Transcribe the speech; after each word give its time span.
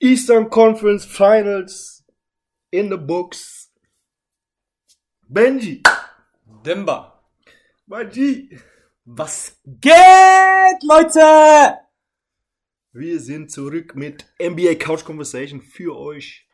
Eastern 0.00 0.48
Conference 0.48 1.04
Finals 1.04 2.04
in 2.70 2.88
the 2.88 2.96
books. 2.96 3.70
Benji. 5.28 5.82
Dimba. 6.62 7.20
Benji. 7.86 8.60
Was 9.04 9.60
geht, 9.64 10.82
Leute? 10.82 11.78
Wir 12.92 13.18
sind 13.20 13.50
zurück 13.50 13.96
mit 13.96 14.26
NBA 14.40 14.76
Couch 14.76 15.04
Conversation 15.04 15.60
für 15.62 15.96
euch. 15.96 16.48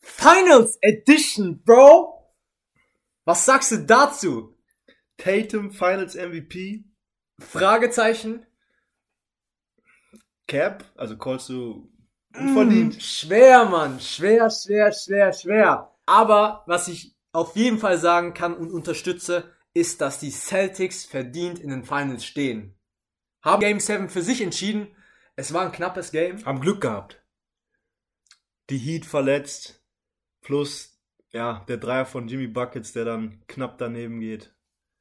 Finals 0.00 0.78
Edition, 0.80 1.62
Bro. 1.62 2.32
Was 3.24 3.44
sagst 3.44 3.72
du 3.72 3.78
dazu? 3.84 4.56
Tatum 5.18 5.72
Finals 5.72 6.14
MVP. 6.14 6.84
Fragezeichen. 7.38 8.46
Cap, 10.46 10.84
also 10.96 11.16
callst 11.16 11.48
du 11.50 11.92
unverdient. 12.38 12.96
Mm, 12.96 13.00
schwer, 13.00 13.64
Mann. 13.64 14.00
Schwer, 14.00 14.50
schwer, 14.50 14.92
schwer, 14.92 15.32
schwer. 15.32 15.94
Aber 16.06 16.62
was 16.66 16.88
ich 16.88 17.16
auf 17.32 17.56
jeden 17.56 17.78
Fall 17.78 17.98
sagen 17.98 18.34
kann 18.34 18.54
und 18.54 18.70
unterstütze, 18.70 19.52
ist, 19.74 20.00
dass 20.00 20.18
die 20.18 20.30
Celtics 20.30 21.04
verdient 21.04 21.58
in 21.58 21.70
den 21.70 21.84
Finals 21.84 22.24
stehen. 22.24 22.78
Haben 23.42 23.60
Game 23.60 23.80
7 23.80 24.08
für 24.08 24.22
sich 24.22 24.42
entschieden. 24.42 24.94
Es 25.34 25.52
war 25.52 25.62
ein 25.62 25.72
knappes 25.72 26.12
Game. 26.12 26.44
Haben 26.44 26.60
Glück 26.60 26.82
gehabt. 26.82 27.22
Die 28.70 28.78
Heat 28.78 29.06
verletzt. 29.06 29.82
Plus, 30.42 30.98
ja, 31.30 31.64
der 31.68 31.78
Dreier 31.78 32.04
von 32.04 32.28
Jimmy 32.28 32.46
Buckets, 32.46 32.92
der 32.92 33.04
dann 33.04 33.42
knapp 33.46 33.78
daneben 33.78 34.20
geht. 34.20 34.54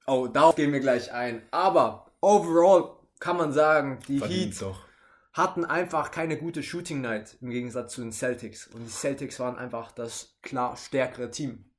Oh, 0.08 0.28
darauf 0.28 0.56
gehen 0.56 0.72
wir 0.72 0.80
gleich 0.80 1.12
ein. 1.12 1.42
Aber 1.52 2.12
overall 2.22 2.98
kann 3.20 3.38
man 3.38 3.52
sagen, 3.52 4.00
die 4.08 4.20
Verdient 4.20 4.54
Heat 4.54 4.62
doch. 4.62 4.86
Hatten 5.34 5.64
einfach 5.64 6.12
keine 6.12 6.38
gute 6.38 6.62
Shooting 6.62 7.02
Night 7.02 7.38
im 7.42 7.50
Gegensatz 7.50 7.94
zu 7.94 8.02
den 8.02 8.12
Celtics. 8.12 8.68
Und 8.68 8.84
die 8.84 8.92
Celtics 8.92 9.40
waren 9.40 9.58
einfach 9.58 9.92
das 9.92 10.38
klar 10.42 10.76
stärkere 10.76 11.32
Team. 11.32 11.72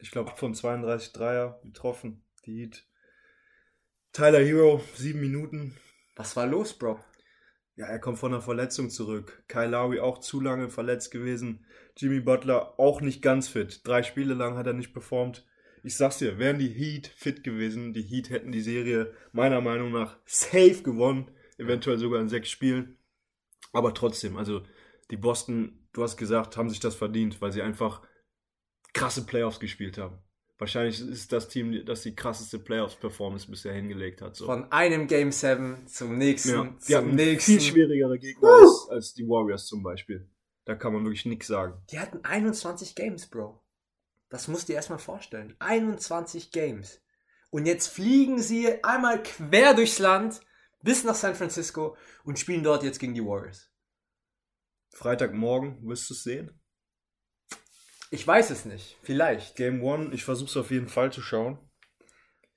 Ich 0.00 0.10
glaube, 0.10 0.32
von 0.36 0.54
32 0.54 1.12
Dreier 1.12 1.60
getroffen. 1.64 2.24
Die 2.46 2.60
Heat. 2.60 2.86
Tyler 4.12 4.40
Hero, 4.40 4.80
sieben 4.94 5.20
Minuten. 5.20 5.76
Was 6.14 6.36
war 6.36 6.46
los, 6.46 6.74
Bro? 6.74 7.00
Ja, 7.76 7.86
er 7.86 7.98
kommt 7.98 8.18
von 8.18 8.32
einer 8.32 8.42
Verletzung 8.42 8.90
zurück. 8.90 9.42
Kyle 9.48 9.70
Lowry 9.70 9.98
auch 9.98 10.18
zu 10.18 10.40
lange 10.40 10.70
verletzt 10.70 11.10
gewesen. 11.10 11.66
Jimmy 11.96 12.20
Butler 12.20 12.78
auch 12.78 13.00
nicht 13.00 13.22
ganz 13.22 13.48
fit. 13.48 13.80
Drei 13.84 14.04
Spiele 14.04 14.34
lang 14.34 14.56
hat 14.56 14.68
er 14.68 14.72
nicht 14.72 14.92
performt. 14.92 15.44
Ich 15.82 15.96
sag's 15.96 16.18
dir, 16.18 16.38
wären 16.38 16.58
die 16.58 16.68
Heat 16.68 17.08
fit 17.08 17.44
gewesen, 17.44 17.92
die 17.92 18.02
Heat 18.02 18.30
hätten 18.30 18.52
die 18.52 18.62
Serie 18.62 19.12
meiner 19.32 19.60
Meinung 19.60 19.92
nach 19.92 20.16
safe 20.24 20.82
gewonnen. 20.82 21.30
Eventuell 21.58 21.98
sogar 21.98 22.20
in 22.20 22.28
sechs 22.28 22.50
Spielen. 22.50 22.98
Aber 23.72 23.94
trotzdem, 23.94 24.36
also 24.36 24.62
die 25.10 25.16
Boston, 25.16 25.86
du 25.92 26.02
hast 26.02 26.16
gesagt, 26.16 26.56
haben 26.56 26.70
sich 26.70 26.80
das 26.80 26.94
verdient, 26.94 27.40
weil 27.40 27.52
sie 27.52 27.62
einfach 27.62 28.02
krasse 28.92 29.26
Playoffs 29.26 29.60
gespielt 29.60 29.98
haben. 29.98 30.18
Wahrscheinlich 30.58 31.00
ist 31.00 31.32
das 31.32 31.48
Team, 31.48 31.84
das 31.84 32.02
die 32.02 32.14
krasseste 32.14 32.60
Playoffs-Performance 32.60 33.50
bisher 33.50 33.72
hingelegt 33.74 34.22
hat. 34.22 34.36
So. 34.36 34.46
Von 34.46 34.70
einem 34.70 35.08
Game 35.08 35.32
7 35.32 35.86
zum 35.88 36.16
nächsten, 36.16 36.50
Ja, 36.50 36.64
die 36.64 36.78
zum 37.06 37.14
nächsten. 37.16 37.52
viel 37.52 37.60
schwierigere 37.60 38.18
Gegner 38.18 38.48
als, 38.48 38.88
als 38.88 39.14
die 39.14 39.26
Warriors 39.26 39.66
zum 39.66 39.82
Beispiel. 39.82 40.30
Da 40.64 40.76
kann 40.76 40.92
man 40.92 41.02
wirklich 41.04 41.26
nichts 41.26 41.48
sagen. 41.48 41.82
Die 41.90 41.98
hatten 41.98 42.24
21 42.24 42.94
Games, 42.94 43.26
Bro. 43.26 43.60
Das 44.30 44.46
musst 44.48 44.68
du 44.68 44.72
dir 44.72 44.76
erstmal 44.76 45.00
vorstellen. 45.00 45.54
21 45.58 46.52
Games. 46.52 47.02
Und 47.50 47.66
jetzt 47.66 47.88
fliegen 47.88 48.40
sie 48.40 48.82
einmal 48.84 49.22
quer 49.22 49.74
durchs 49.74 49.98
Land 49.98 50.40
bis 50.84 51.02
nach 51.02 51.14
San 51.14 51.34
Francisco 51.34 51.96
und 52.24 52.38
spielen 52.38 52.62
dort 52.62 52.82
jetzt 52.82 53.00
gegen 53.00 53.14
die 53.14 53.24
Warriors. 53.24 53.70
Freitagmorgen 54.94 55.82
wirst 55.88 56.08
du 56.08 56.14
es 56.14 56.22
sehen. 56.22 56.60
Ich 58.10 58.24
weiß 58.24 58.50
es 58.50 58.64
nicht. 58.64 58.96
Vielleicht. 59.02 59.56
Game 59.56 59.82
One, 59.82 60.14
ich 60.14 60.24
versuche 60.24 60.50
es 60.50 60.56
auf 60.56 60.70
jeden 60.70 60.88
Fall 60.88 61.10
zu 61.10 61.20
schauen. 61.20 61.58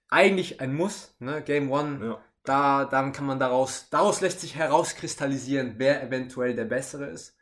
Eigentlich 0.10 0.62
ein 0.62 0.76
Muss, 0.76 1.16
ne? 1.20 1.42
Game 1.42 1.72
One. 1.72 2.06
Ja. 2.06 2.24
Da, 2.44 2.86
dann 2.86 3.12
kann 3.12 3.26
man 3.26 3.40
daraus, 3.40 3.90
daraus 3.90 4.22
lässt 4.22 4.40
sich 4.40 4.56
herauskristallisieren, 4.56 5.76
wer 5.80 6.04
eventuell 6.04 6.56
der 6.56 6.66
Bessere 6.66 7.08
ist. 7.08 7.36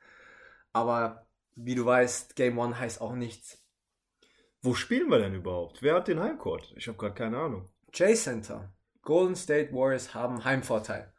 Aber 0.71 1.27
wie 1.55 1.75
du 1.75 1.85
weißt, 1.85 2.35
Game 2.35 2.57
One 2.57 2.79
heißt 2.79 3.01
auch 3.01 3.13
nichts. 3.13 3.63
Wo 4.61 4.73
spielen 4.73 5.09
wir 5.09 5.19
denn 5.19 5.35
überhaupt? 5.35 5.83
Wer 5.83 5.95
hat 5.95 6.07
den 6.07 6.19
Heimcourt? 6.19 6.73
Ich 6.75 6.87
habe 6.87 6.97
gerade 6.97 7.13
keine 7.13 7.37
Ahnung. 7.37 7.69
J-Center. 7.93 8.74
Golden 9.05 9.35
State 9.37 9.71
Warriors 9.73 10.13
haben 10.13 10.43
Heimvorteil. 10.43 11.13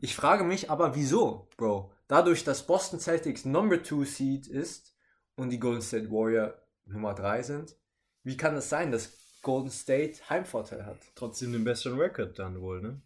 Ich 0.00 0.14
frage 0.16 0.42
mich 0.42 0.70
aber, 0.70 0.96
wieso, 0.96 1.48
Bro? 1.56 1.92
Dadurch, 2.08 2.42
dass 2.42 2.66
Boston 2.66 2.98
Celtics 2.98 3.44
Number 3.44 3.82
2 3.82 4.04
Seed 4.04 4.46
ist 4.48 4.94
und 5.36 5.50
die 5.50 5.60
Golden 5.60 5.80
State 5.82 6.10
Warrior 6.10 6.60
Nummer 6.84 7.14
3 7.14 7.42
sind, 7.42 7.76
wie 8.24 8.36
kann 8.36 8.56
es 8.56 8.68
sein, 8.68 8.90
dass 8.90 9.40
Golden 9.40 9.70
State 9.70 10.28
Heimvorteil 10.28 10.84
hat? 10.84 10.98
Trotzdem 11.14 11.52
den 11.52 11.62
besseren 11.64 11.98
Record 11.98 12.36
dann 12.40 12.60
wohl, 12.60 12.82
ne? 12.82 13.00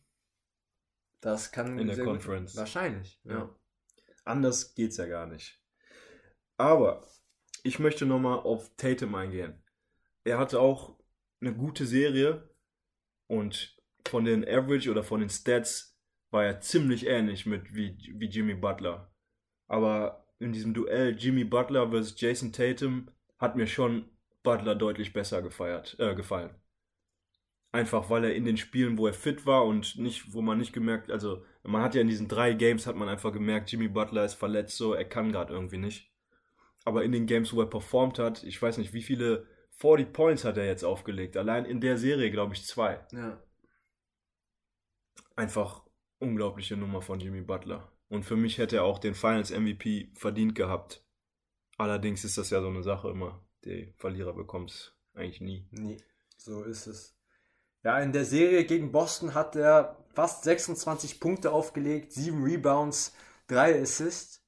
Das 1.21 1.53
kann 1.53 1.79
In 1.79 1.87
der 1.89 1.97
gut- 1.97 2.07
Conference. 2.07 2.57
Wahrscheinlich, 2.57 3.21
ja. 3.25 3.33
Ja. 3.39 3.55
Anders 4.25 4.75
geht's 4.75 4.97
ja 4.97 5.07
gar 5.07 5.27
nicht. 5.27 5.63
Aber 6.57 7.07
ich 7.65 7.79
möchte 7.79 8.07
nochmal 8.07 8.39
auf 8.39 8.75
Tatum 8.77 9.15
eingehen. 9.15 9.63
Er 10.25 10.39
hatte 10.39 10.59
auch 10.59 10.99
eine 11.43 11.55
gute 11.55 11.85
Serie 11.87 12.49
und 13.29 13.76
von 14.09 14.25
den 14.25 14.47
Average 14.47 14.91
oder 14.91 15.03
von 15.03 15.21
den 15.21 15.31
Stats 15.31 15.97
war 16.31 16.45
er 16.45 16.61
ziemlich 16.61 17.07
ähnlich 17.07 17.47
mit 17.47 17.75
wie, 17.75 17.97
wie 18.15 18.27
Jimmy 18.27 18.55
Butler. 18.55 19.13
Aber 19.69 20.27
in 20.39 20.53
diesem 20.53 20.75
Duell 20.75 21.17
Jimmy 21.17 21.45
Butler 21.45 21.91
versus 21.91 22.21
Jason 22.21 22.53
Tatum 22.53 23.11
hat 23.39 23.57
mir 23.57 23.67
schon 23.67 24.09
Butler 24.43 24.75
deutlich 24.75 25.13
besser 25.13 25.43
gefeiert, 25.43 25.97
äh, 25.99 26.15
gefallen. 26.15 26.55
Einfach 27.73 28.09
weil 28.11 28.25
er 28.25 28.35
in 28.35 28.45
den 28.45 28.57
Spielen, 28.57 28.97
wo 28.97 29.07
er 29.07 29.13
fit 29.13 29.45
war 29.45 29.67
und 29.67 29.99
nicht, 29.99 30.33
wo 30.33 30.41
man 30.41 30.59
nicht 30.59 30.73
gemerkt, 30.73 31.11
also 31.11 31.45
man 31.63 31.83
hat 31.83 31.95
ja 31.95 32.01
in 32.01 32.09
diesen 32.09 32.29
drei 32.29 32.53
Games 32.53 32.87
hat 32.87 32.97
man 32.97 33.09
einfach 33.09 33.33
gemerkt, 33.33 33.71
Jimmy 33.71 33.89
Butler 33.89 34.25
ist 34.25 34.35
verletzt, 34.35 34.77
so 34.77 34.95
er 34.95 35.05
kann 35.05 35.33
gerade 35.33 35.53
irgendwie 35.53 35.79
nicht. 35.79 36.11
Aber 36.85 37.03
in 37.03 37.13
den 37.13 37.27
Games, 37.27 37.53
wo 37.53 37.61
er 37.61 37.67
performt 37.67 38.19
hat, 38.19 38.45
ich 38.45 38.63
weiß 38.63 38.79
nicht, 38.79 38.93
wie 38.95 39.03
viele 39.03 39.47
40 39.79 40.13
Points 40.13 40.45
hat 40.45 40.57
er 40.57 40.67
jetzt 40.67 40.85
aufgelegt. 40.85 41.37
Allein 41.37 41.65
in 41.65 41.81
der 41.81 41.99
Serie, 41.99 42.31
glaube 42.31 42.55
ich, 42.55 42.65
zwei. 42.65 43.05
ja. 43.13 43.43
Einfach 45.37 45.85
unglaubliche 46.19 46.77
Nummer 46.77 47.03
von 47.03 47.21
Jimmy 47.21 47.43
Butler. 47.43 47.93
Und 48.09 48.25
für 48.25 48.37
mich 48.37 48.59
hätte 48.59 48.77
er 48.77 48.85
auch 48.85 48.99
den 48.99 49.15
Finals 49.15 49.51
MVP 49.51 50.13
verdient 50.15 50.55
gehabt. 50.55 51.05
Allerdings 51.77 52.25
ist 52.25 52.39
das 52.39 52.51
ja 52.51 52.61
so 52.61 52.69
eine 52.69 52.83
Sache 52.83 53.11
immer. 53.11 53.45
Der 53.65 53.89
Verlierer 53.97 54.33
bekommt 54.33 54.71
es 54.71 54.95
eigentlich 55.15 55.41
nie. 55.41 55.69
Nee, 55.71 55.99
so 56.37 56.63
ist 56.63 56.87
es. 56.87 57.17
Ja, 57.83 58.01
in 58.01 58.13
der 58.13 58.25
Serie 58.25 58.65
gegen 58.65 58.93
Boston 58.93 59.35
hat 59.35 59.55
er 59.57 60.05
fast 60.15 60.45
26 60.45 61.21
Punkte 61.21 61.53
aufgelegt, 61.53 62.13
7 62.13 62.43
Rebounds, 62.43 63.15
3 63.49 63.81
Assists. 63.81 64.45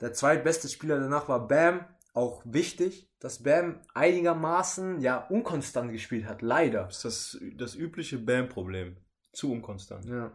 Der 0.00 0.12
zweitbeste 0.12 0.68
Spieler 0.68 1.00
danach 1.00 1.28
war 1.28 1.48
Bam, 1.48 1.84
auch 2.12 2.42
wichtig, 2.44 3.10
dass 3.18 3.42
Bam 3.42 3.80
einigermaßen 3.94 5.00
ja 5.00 5.26
unkonstant 5.28 5.92
gespielt 5.92 6.26
hat, 6.26 6.42
leider. 6.42 6.84
Das 6.84 7.04
ist 7.04 7.34
das, 7.34 7.40
das 7.56 7.74
übliche 7.74 8.18
Bam-Problem. 8.18 8.96
Zu 9.32 9.52
unkonstant. 9.52 10.04
Ja. 10.06 10.32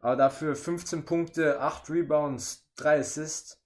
Aber 0.00 0.16
dafür 0.16 0.54
15 0.54 1.04
Punkte, 1.04 1.60
8 1.60 1.88
Rebounds, 1.90 2.68
3 2.76 3.00
Assists 3.00 3.64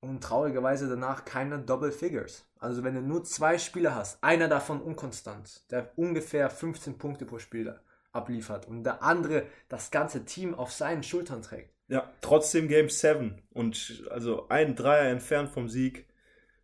und 0.00 0.22
traurigerweise 0.22 0.88
danach 0.88 1.24
keine 1.24 1.60
Double 1.60 1.92
Figures. 1.92 2.44
Also 2.58 2.82
wenn 2.82 2.94
du 2.94 3.00
nur 3.00 3.24
zwei 3.24 3.58
Spieler 3.58 3.94
hast, 3.94 4.22
einer 4.22 4.48
davon 4.48 4.80
unkonstant, 4.80 5.70
der 5.70 5.92
ungefähr 5.96 6.50
15 6.50 6.98
Punkte 6.98 7.24
pro 7.24 7.38
Spieler 7.38 7.82
abliefert 8.12 8.66
und 8.68 8.84
der 8.84 9.02
andere 9.02 9.46
das 9.68 9.90
ganze 9.90 10.24
Team 10.24 10.54
auf 10.54 10.72
seinen 10.72 11.02
Schultern 11.02 11.42
trägt. 11.42 11.74
Ja, 11.88 12.10
trotzdem 12.20 12.68
Game 12.68 12.88
7 12.88 13.40
und 13.50 14.04
also 14.10 14.48
ein 14.48 14.74
Dreier 14.74 15.10
entfernt 15.10 15.50
vom 15.50 15.68
Sieg. 15.68 16.06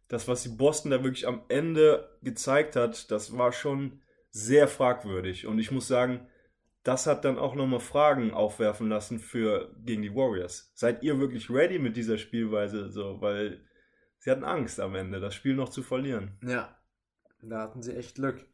Das, 0.08 0.26
was 0.26 0.42
die 0.42 0.48
Boston 0.48 0.90
da 0.90 1.04
wirklich 1.04 1.26
am 1.26 1.42
Ende 1.48 2.16
gezeigt 2.22 2.76
hat, 2.76 3.10
das 3.10 3.36
war 3.36 3.52
schon 3.52 4.00
sehr 4.30 4.68
fragwürdig. 4.68 5.46
Und 5.46 5.58
ich 5.58 5.70
muss 5.70 5.86
sagen, 5.86 6.26
das 6.88 7.06
hat 7.06 7.26
dann 7.26 7.38
auch 7.38 7.54
nochmal 7.54 7.80
Fragen 7.80 8.32
aufwerfen 8.32 8.88
lassen 8.88 9.18
für 9.18 9.74
gegen 9.84 10.00
die 10.00 10.14
Warriors. 10.14 10.72
Seid 10.74 11.02
ihr 11.02 11.18
wirklich 11.18 11.50
ready 11.50 11.78
mit 11.78 11.98
dieser 11.98 12.16
Spielweise? 12.16 12.90
So, 12.90 13.20
weil 13.20 13.62
sie 14.20 14.30
hatten 14.30 14.42
Angst 14.42 14.80
am 14.80 14.94
Ende, 14.94 15.20
das 15.20 15.34
Spiel 15.34 15.54
noch 15.54 15.68
zu 15.68 15.82
verlieren. 15.82 16.38
Ja, 16.42 16.74
da 17.42 17.60
hatten 17.60 17.82
sie 17.82 17.94
echt 17.94 18.14
Glück. 18.14 18.48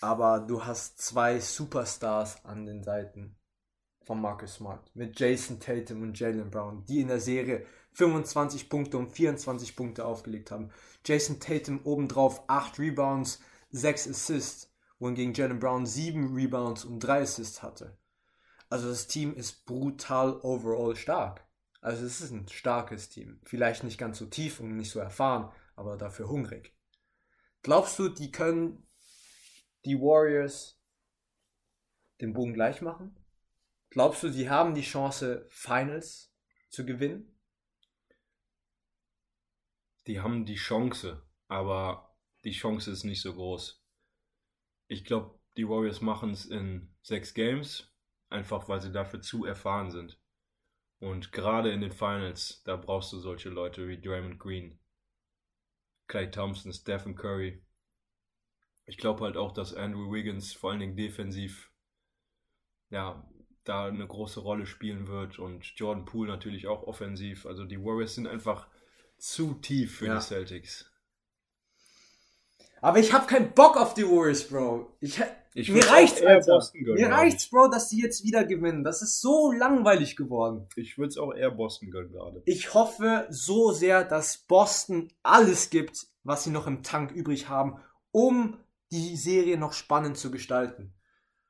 Aber 0.00 0.38
du 0.38 0.64
hast 0.64 1.00
zwei 1.00 1.40
Superstars 1.40 2.44
an 2.44 2.64
den 2.64 2.84
Seiten 2.84 3.36
von 4.04 4.20
Marcus 4.20 4.54
Smart 4.54 4.94
mit 4.94 5.18
Jason 5.18 5.58
Tatum 5.58 6.02
und 6.02 6.16
Jalen 6.16 6.52
Brown, 6.52 6.84
die 6.84 7.00
in 7.00 7.08
der 7.08 7.18
Serie 7.18 7.66
25 7.94 8.68
Punkte 8.68 8.98
und 8.98 9.10
24 9.10 9.74
Punkte 9.74 10.04
aufgelegt 10.04 10.52
haben. 10.52 10.70
Jason 11.04 11.40
Tatum 11.40 11.80
obendrauf 11.82 12.44
8 12.46 12.78
Rebounds, 12.78 13.40
6 13.70 14.10
Assists, 14.10 14.73
wohingegen 15.04 15.34
Jalen 15.34 15.58
Brown 15.58 15.84
7 15.84 16.34
Rebounds 16.34 16.86
und 16.86 16.98
3 17.00 17.20
Assists 17.20 17.62
hatte. 17.62 17.98
Also 18.70 18.88
das 18.88 19.06
Team 19.06 19.34
ist 19.34 19.66
brutal 19.66 20.40
overall 20.40 20.96
stark. 20.96 21.46
Also 21.82 22.06
es 22.06 22.22
ist 22.22 22.30
ein 22.30 22.48
starkes 22.48 23.10
Team. 23.10 23.38
Vielleicht 23.44 23.84
nicht 23.84 23.98
ganz 23.98 24.16
so 24.18 24.24
tief 24.24 24.60
und 24.60 24.78
nicht 24.78 24.90
so 24.90 25.00
erfahren, 25.00 25.52
aber 25.76 25.98
dafür 25.98 26.30
hungrig. 26.30 26.74
Glaubst 27.60 27.98
du, 27.98 28.08
die 28.08 28.32
können 28.32 28.88
die 29.84 30.00
Warriors 30.00 30.80
den 32.22 32.32
Bogen 32.32 32.54
gleich 32.54 32.80
machen? 32.80 33.14
Glaubst 33.90 34.22
du, 34.22 34.30
die 34.30 34.48
haben 34.48 34.74
die 34.74 34.80
Chance, 34.80 35.46
Finals 35.50 36.34
zu 36.70 36.86
gewinnen? 36.86 37.38
Die 40.06 40.20
haben 40.20 40.46
die 40.46 40.56
Chance, 40.56 41.22
aber 41.48 42.16
die 42.42 42.52
Chance 42.52 42.90
ist 42.90 43.04
nicht 43.04 43.20
so 43.20 43.34
groß. 43.34 43.83
Ich 44.88 45.04
glaube, 45.04 45.38
die 45.56 45.68
Warriors 45.68 46.00
machen 46.00 46.30
es 46.30 46.46
in 46.46 46.94
sechs 47.02 47.34
Games, 47.34 47.92
einfach 48.28 48.68
weil 48.68 48.80
sie 48.80 48.92
dafür 48.92 49.20
zu 49.20 49.44
erfahren 49.44 49.90
sind. 49.90 50.18
Und 51.00 51.32
gerade 51.32 51.70
in 51.72 51.80
den 51.82 51.92
Finals, 51.92 52.62
da 52.64 52.76
brauchst 52.76 53.12
du 53.12 53.18
solche 53.18 53.50
Leute 53.50 53.88
wie 53.88 54.00
Draymond 54.00 54.38
Green, 54.38 54.78
Clay 56.06 56.30
Thompson, 56.30 56.72
Stephen 56.72 57.14
Curry. 57.14 57.62
Ich 58.86 58.96
glaube 58.96 59.24
halt 59.24 59.36
auch, 59.36 59.52
dass 59.52 59.74
Andrew 59.74 60.10
Wiggins 60.10 60.54
vor 60.54 60.70
allen 60.70 60.80
Dingen 60.80 60.96
defensiv 60.96 61.70
ja, 62.90 63.28
da 63.64 63.86
eine 63.86 64.06
große 64.06 64.40
Rolle 64.40 64.66
spielen 64.66 65.06
wird 65.08 65.38
und 65.38 65.64
Jordan 65.76 66.04
Poole 66.04 66.30
natürlich 66.30 66.66
auch 66.66 66.82
offensiv. 66.84 67.46
Also 67.46 67.64
die 67.64 67.82
Warriors 67.82 68.14
sind 68.14 68.26
einfach 68.26 68.68
zu 69.18 69.54
tief 69.54 69.98
für 69.98 70.06
Ja. 70.06 70.16
die 70.16 70.20
Celtics. 70.20 70.90
Aber 72.80 72.98
ich 72.98 73.12
habe 73.12 73.26
keinen 73.26 73.52
Bock 73.52 73.76
auf 73.76 73.94
die 73.94 74.04
Warriors, 74.04 74.44
Bro. 74.44 74.96
Ich, 75.00 75.20
Ich 75.54 75.70
mir 75.70 75.88
reicht's, 75.88 76.22
Alter. 76.22 76.54
Boston 76.54 76.84
gönnen, 76.84 77.00
Mir 77.00 77.10
reicht's, 77.10 77.48
Bro, 77.48 77.68
dass 77.68 77.88
die 77.88 78.00
jetzt 78.00 78.24
wieder 78.24 78.44
gewinnen. 78.44 78.84
Das 78.84 79.02
ist 79.02 79.20
so 79.20 79.52
langweilig 79.52 80.16
geworden. 80.16 80.68
Ich, 80.76 80.98
würde 80.98 81.08
es 81.08 81.18
auch 81.18 81.32
eher 81.32 81.50
Boston 81.50 81.90
gönnen 81.90 82.10
gerade. 82.10 82.42
Ich 82.44 82.74
hoffe 82.74 83.26
so 83.30 83.72
sehr, 83.72 84.04
dass 84.04 84.38
Boston 84.38 85.12
alles 85.22 85.70
gibt, 85.70 86.06
was 86.24 86.44
sie 86.44 86.50
noch 86.50 86.66
im 86.66 86.82
Tank 86.82 87.12
übrig 87.12 87.48
haben, 87.48 87.80
um 88.10 88.58
die 88.90 89.16
Serie 89.16 89.58
noch 89.58 89.72
spannend 89.72 90.16
zu 90.16 90.30
gestalten. 90.30 90.94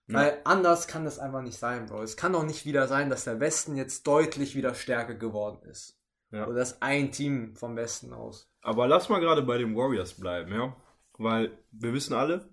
Ja. 0.07 0.17
Weil 0.17 0.41
anders 0.45 0.87
kann 0.87 1.05
das 1.05 1.19
einfach 1.19 1.41
nicht 1.43 1.59
sein, 1.59 1.87
Bro. 1.87 2.03
Es 2.03 2.17
kann 2.17 2.35
doch 2.35 2.45
nicht 2.45 2.67
wieder 2.67 2.89
sein, 2.89 3.09
dass 3.09 3.25
der 3.25 3.41
Westen 3.41 3.77
jetzt 3.77 4.07
deutlich 4.07 4.55
wieder 4.55 4.75
stärker 4.75 5.15
geworden 5.15 5.63
ist. 5.69 5.99
Ja. 6.31 6.47
Oder 6.47 6.57
dass 6.57 6.83
ein 6.83 7.11
Team 7.11 7.55
vom 7.57 7.77
Westen 7.77 8.13
aus. 8.13 8.51
Aber 8.61 8.87
lass 8.87 9.09
mal 9.09 9.21
gerade 9.21 9.43
bei 9.43 9.57
den 9.57 9.75
Warriors 9.77 10.15
bleiben, 10.15 10.53
ja? 10.53 10.77
Weil 11.19 11.65
wir 11.71 11.93
wissen 11.93 12.15
alle, 12.15 12.53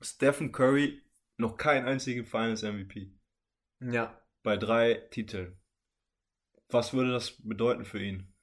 Stephen 0.00 0.52
Curry 0.52 1.02
noch 1.36 1.56
kein 1.56 1.86
einzigen 1.86 2.24
Finals 2.24 2.62
MVP. 2.62 3.12
Ja. 3.80 4.20
Bei 4.42 4.56
drei 4.56 4.94
Titeln. 5.10 5.60
Was 6.68 6.92
würde 6.92 7.12
das 7.12 7.40
bedeuten 7.42 7.84
für 7.84 8.02
ihn? 8.02 8.34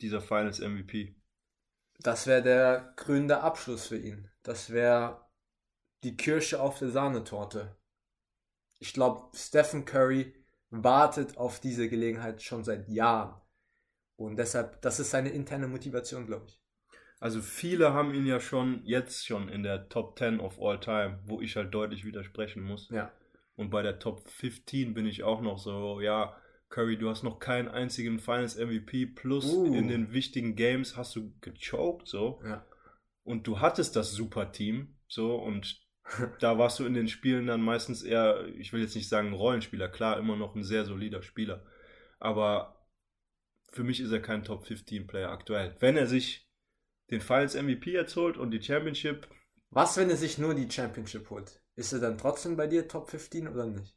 Dieser 0.00 0.20
Finals 0.20 0.60
MVP. 0.60 1.16
Das 1.98 2.26
wäre 2.26 2.42
der 2.42 2.92
krönende 2.96 3.40
Abschluss 3.40 3.86
für 3.86 3.98
ihn. 3.98 4.30
Das 4.42 4.70
wäre 4.70 5.28
die 6.02 6.16
Kirsche 6.16 6.60
auf 6.60 6.78
der 6.78 6.90
Sahnetorte. 6.90 7.76
Ich 8.78 8.92
glaube, 8.92 9.36
Stephen 9.36 9.84
Curry 9.84 10.34
wartet 10.70 11.36
auf 11.36 11.60
diese 11.60 11.88
Gelegenheit 11.88 12.42
schon 12.42 12.64
seit 12.64 12.88
Jahren. 12.88 13.40
Und 14.16 14.36
deshalb, 14.36 14.80
das 14.82 15.00
ist 15.00 15.10
seine 15.10 15.30
interne 15.30 15.68
Motivation, 15.68 16.26
glaube 16.26 16.46
ich. 16.46 16.61
Also 17.22 17.40
viele 17.40 17.92
haben 17.92 18.14
ihn 18.14 18.26
ja 18.26 18.40
schon 18.40 18.84
jetzt 18.84 19.24
schon 19.24 19.48
in 19.48 19.62
der 19.62 19.88
Top 19.88 20.18
10 20.18 20.40
of 20.40 20.60
all 20.60 20.80
time, 20.80 21.20
wo 21.24 21.40
ich 21.40 21.54
halt 21.54 21.72
deutlich 21.72 22.04
widersprechen 22.04 22.64
muss. 22.64 22.88
Ja. 22.90 23.12
Und 23.54 23.70
bei 23.70 23.80
der 23.80 24.00
Top 24.00 24.28
15 24.28 24.92
bin 24.92 25.06
ich 25.06 25.22
auch 25.22 25.40
noch 25.40 25.58
so, 25.58 26.00
ja, 26.00 26.36
Curry, 26.68 26.98
du 26.98 27.08
hast 27.08 27.22
noch 27.22 27.38
keinen 27.38 27.68
einzigen 27.68 28.18
Finals 28.18 28.56
MVP, 28.56 29.06
plus 29.06 29.54
Uh. 29.54 29.72
in 29.72 29.86
den 29.86 30.12
wichtigen 30.12 30.56
Games 30.56 30.96
hast 30.96 31.14
du 31.14 31.32
gechoked, 31.40 32.08
so. 32.08 32.40
Ja. 32.44 32.66
Und 33.22 33.46
du 33.46 33.60
hattest 33.60 33.94
das 33.94 34.10
super 34.10 34.50
Team, 34.50 34.96
so, 35.06 35.36
und 35.36 35.80
da 36.40 36.58
warst 36.58 36.80
du 36.80 36.84
in 36.84 36.94
den 36.94 37.06
Spielen 37.06 37.46
dann 37.46 37.62
meistens 37.62 38.02
eher, 38.02 38.48
ich 38.58 38.72
will 38.72 38.80
jetzt 38.80 38.96
nicht 38.96 39.08
sagen 39.08 39.32
Rollenspieler, 39.32 39.88
klar, 39.88 40.18
immer 40.18 40.34
noch 40.34 40.56
ein 40.56 40.64
sehr 40.64 40.84
solider 40.86 41.22
Spieler. 41.22 41.64
Aber 42.18 42.84
für 43.70 43.84
mich 43.84 44.00
ist 44.00 44.10
er 44.10 44.20
kein 44.20 44.42
Top 44.42 44.66
15 44.66 45.06
Player 45.06 45.30
aktuell. 45.30 45.76
Wenn 45.78 45.96
er 45.96 46.08
sich 46.08 46.48
den 47.12 47.20
Finals 47.20 47.54
MVP 47.54 47.92
jetzt 47.92 48.16
holt 48.16 48.36
und 48.36 48.50
die 48.50 48.62
Championship, 48.62 49.28
Was, 49.70 49.96
wenn 49.96 50.10
er 50.10 50.16
sich 50.16 50.38
nur 50.38 50.54
die 50.54 50.68
Championship 50.70 51.30
holt? 51.30 51.60
Ist 51.76 51.92
er 51.92 52.00
dann 52.00 52.18
trotzdem 52.18 52.56
bei 52.56 52.66
dir 52.66 52.88
Top 52.88 53.10
15 53.10 53.46
oder 53.48 53.66
nicht? 53.66 53.94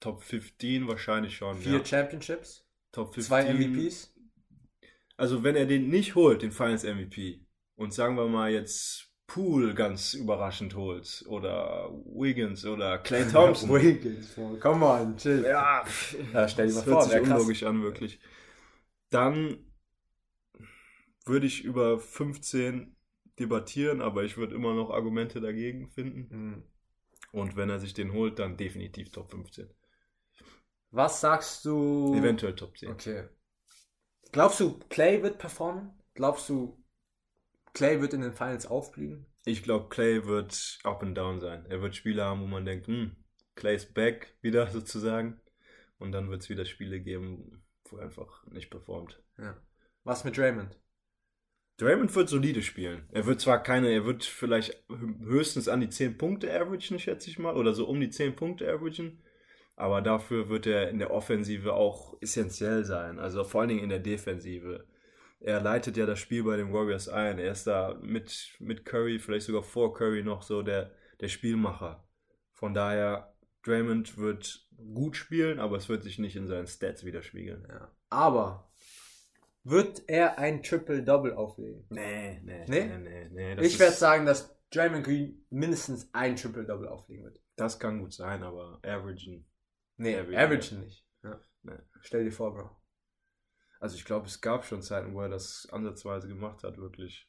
Top 0.00 0.22
15 0.22 0.88
wahrscheinlich 0.88 1.36
schon. 1.36 1.58
Vier 1.58 1.78
ja. 1.78 1.84
Championships? 1.84 2.64
Top 2.92 3.14
15. 3.14 3.28
Zwei 3.28 3.44
MVPs? 3.52 4.14
Also 5.16 5.44
wenn 5.44 5.56
er 5.56 5.66
den 5.66 5.88
nicht 5.88 6.14
holt, 6.14 6.42
den 6.42 6.52
Finals 6.52 6.84
MVP, 6.84 7.44
und 7.76 7.92
sagen 7.94 8.16
wir 8.16 8.26
mal 8.28 8.50
jetzt 8.52 9.08
Poole 9.26 9.74
ganz 9.74 10.14
überraschend 10.14 10.74
holt, 10.74 11.24
oder 11.28 11.90
Wiggins 12.06 12.64
oder 12.66 12.98
Clay 12.98 13.24
Thompson. 13.30 13.70
Wiggins. 13.70 14.34
Come 14.60 14.84
on, 14.84 15.16
chill. 15.16 15.44
ja, 15.44 15.84
Ja, 16.32 16.48
stell 16.48 16.66
dir 16.68 16.74
das 16.74 16.84
mal 16.84 16.86
hört 16.86 17.02
vor, 17.02 17.02
sich 17.02 17.12
wär 17.12 17.22
krass. 17.22 17.30
unlogisch 17.38 17.62
an, 17.62 17.82
wirklich. 17.82 18.20
Dann 19.10 19.71
würde 21.24 21.46
ich 21.46 21.64
über 21.64 21.98
15 21.98 22.96
debattieren, 23.38 24.02
aber 24.02 24.24
ich 24.24 24.36
würde 24.36 24.54
immer 24.54 24.74
noch 24.74 24.90
Argumente 24.90 25.40
dagegen 25.40 25.88
finden. 25.90 26.30
Hm. 26.30 26.62
Und 27.32 27.56
wenn 27.56 27.70
er 27.70 27.80
sich 27.80 27.94
den 27.94 28.12
holt, 28.12 28.38
dann 28.38 28.56
definitiv 28.56 29.10
Top 29.10 29.30
15. 29.30 29.70
Was 30.90 31.20
sagst 31.20 31.64
du? 31.64 32.14
Eventuell 32.14 32.54
Top 32.54 32.76
10. 32.76 32.90
Okay. 32.90 33.28
Glaubst 34.32 34.60
du, 34.60 34.78
Clay 34.90 35.22
wird 35.22 35.38
performen? 35.38 35.92
Glaubst 36.14 36.48
du, 36.48 36.82
Clay 37.72 38.00
wird 38.00 38.12
in 38.12 38.20
den 38.20 38.32
Finals 38.32 38.66
aufblühen? 38.66 39.26
Ich 39.44 39.62
glaube, 39.62 39.88
Clay 39.88 40.26
wird 40.26 40.78
up 40.84 41.02
and 41.02 41.16
down 41.16 41.40
sein. 41.40 41.66
Er 41.66 41.80
wird 41.80 41.96
Spiele 41.96 42.24
haben, 42.24 42.42
wo 42.42 42.46
man 42.46 42.64
denkt, 42.64 42.86
hm, 42.86 43.16
Clay 43.54 43.76
ist 43.76 43.94
back 43.94 44.36
wieder 44.42 44.66
sozusagen. 44.68 45.40
Und 45.98 46.12
dann 46.12 46.30
wird 46.30 46.42
es 46.42 46.48
wieder 46.48 46.64
Spiele 46.64 47.00
geben, 47.00 47.62
wo 47.84 47.96
er 47.96 48.04
einfach 48.04 48.44
nicht 48.46 48.70
performt. 48.70 49.22
Ja. 49.38 49.56
Was 50.04 50.24
mit 50.24 50.36
Draymond? 50.36 50.76
Draymond 51.82 52.14
wird 52.14 52.28
solide 52.28 52.62
spielen. 52.62 53.08
Er 53.10 53.26
wird 53.26 53.40
zwar 53.40 53.60
keine, 53.60 53.90
er 53.90 54.06
wird 54.06 54.24
vielleicht 54.24 54.84
höchstens 54.88 55.68
an 55.68 55.80
die 55.80 55.88
10 55.88 56.16
Punkte 56.16 56.48
averagen, 56.48 57.00
schätze 57.00 57.28
ich 57.28 57.40
mal, 57.40 57.56
oder 57.56 57.72
so 57.72 57.88
um 57.88 58.00
die 58.00 58.10
10 58.10 58.36
Punkte 58.36 58.72
averagen. 58.72 59.20
Aber 59.74 60.00
dafür 60.00 60.48
wird 60.48 60.66
er 60.68 60.90
in 60.90 61.00
der 61.00 61.10
Offensive 61.10 61.72
auch 61.72 62.16
essentiell 62.20 62.84
sein. 62.84 63.18
Also 63.18 63.42
vor 63.42 63.62
allen 63.62 63.70
Dingen 63.70 63.82
in 63.82 63.88
der 63.88 63.98
Defensive. 63.98 64.86
Er 65.40 65.60
leitet 65.60 65.96
ja 65.96 66.06
das 66.06 66.20
Spiel 66.20 66.44
bei 66.44 66.56
den 66.56 66.72
Warriors 66.72 67.08
ein. 67.08 67.40
Er 67.40 67.50
ist 67.50 67.66
da 67.66 67.98
mit, 68.00 68.54
mit 68.60 68.84
Curry, 68.84 69.18
vielleicht 69.18 69.46
sogar 69.46 69.64
vor 69.64 69.92
Curry 69.92 70.22
noch 70.22 70.42
so 70.42 70.62
der, 70.62 70.92
der 71.20 71.28
Spielmacher. 71.28 72.06
Von 72.52 72.74
daher, 72.74 73.34
Draymond 73.64 74.18
wird 74.18 74.68
gut 74.94 75.16
spielen, 75.16 75.58
aber 75.58 75.78
es 75.78 75.88
wird 75.88 76.04
sich 76.04 76.20
nicht 76.20 76.36
in 76.36 76.46
seinen 76.46 76.68
Stats 76.68 77.04
widerspiegeln. 77.04 77.66
Ja. 77.68 77.90
Aber 78.08 78.71
wird 79.64 80.08
er 80.08 80.38
ein 80.38 80.62
Triple-Double 80.62 81.34
auflegen? 81.34 81.86
Nee, 81.90 82.40
nee, 82.42 82.64
Nee? 82.66 82.98
nee, 82.98 83.28
nee. 83.28 83.54
nee 83.54 83.62
Ich 83.62 83.78
werde 83.78 83.94
sagen, 83.94 84.26
dass 84.26 84.56
Draymond 84.70 85.04
Green 85.04 85.44
mindestens 85.50 86.08
ein 86.12 86.36
Triple-Double 86.36 86.88
auflegen 86.88 87.24
wird. 87.24 87.40
Das 87.56 87.78
kann 87.78 88.00
gut 88.00 88.12
sein, 88.12 88.42
aber 88.42 88.80
averagen. 88.82 89.46
Nee, 89.96 90.16
Average. 90.16 90.38
Average 90.38 90.74
nicht. 90.76 91.06
Ja. 91.22 91.40
Nee. 91.62 91.78
Stell 92.00 92.24
dir 92.24 92.32
vor, 92.32 92.54
Bro. 92.54 92.70
Also 93.78 93.96
ich 93.96 94.04
glaube, 94.04 94.26
es 94.26 94.40
gab 94.40 94.64
schon 94.64 94.82
Zeiten, 94.82 95.14
wo 95.14 95.22
er 95.22 95.28
das 95.28 95.68
ansatzweise 95.70 96.28
gemacht 96.28 96.62
hat, 96.62 96.78
wirklich. 96.78 97.28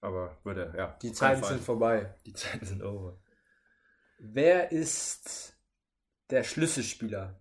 Aber 0.00 0.38
würde 0.44 0.66
er, 0.66 0.76
ja. 0.76 0.98
Die 1.02 1.12
Zeiten 1.12 1.42
sind 1.42 1.62
vorbei. 1.62 2.14
Die 2.26 2.34
Zeiten 2.34 2.64
sind 2.64 2.82
over. 2.82 3.18
Wer 4.18 4.70
ist 4.72 5.58
der 6.30 6.44
Schlüsselspieler, 6.44 7.40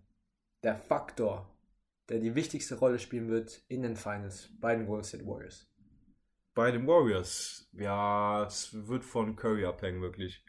der 0.64 0.78
Faktor, 0.78 1.55
der 2.10 2.20
die 2.20 2.36
wichtigste 2.36 2.76
Rolle 2.76 3.00
spielen 3.00 3.30
wird 3.30 3.64
in 3.68 3.82
den 3.82 3.96
Finals 3.96 4.50
bei 4.60 4.76
den 4.76 4.86
Golden 4.86 5.04
State 5.04 5.26
Warriors? 5.26 5.68
Bei 6.54 6.72
den 6.72 6.88
Warriors, 6.88 7.70
ja, 7.74 8.46
es 8.46 8.88
wird 8.88 9.04
von 9.04 9.36
Curry 9.36 9.66
abhängen, 9.66 10.02
wirklich. 10.02 10.44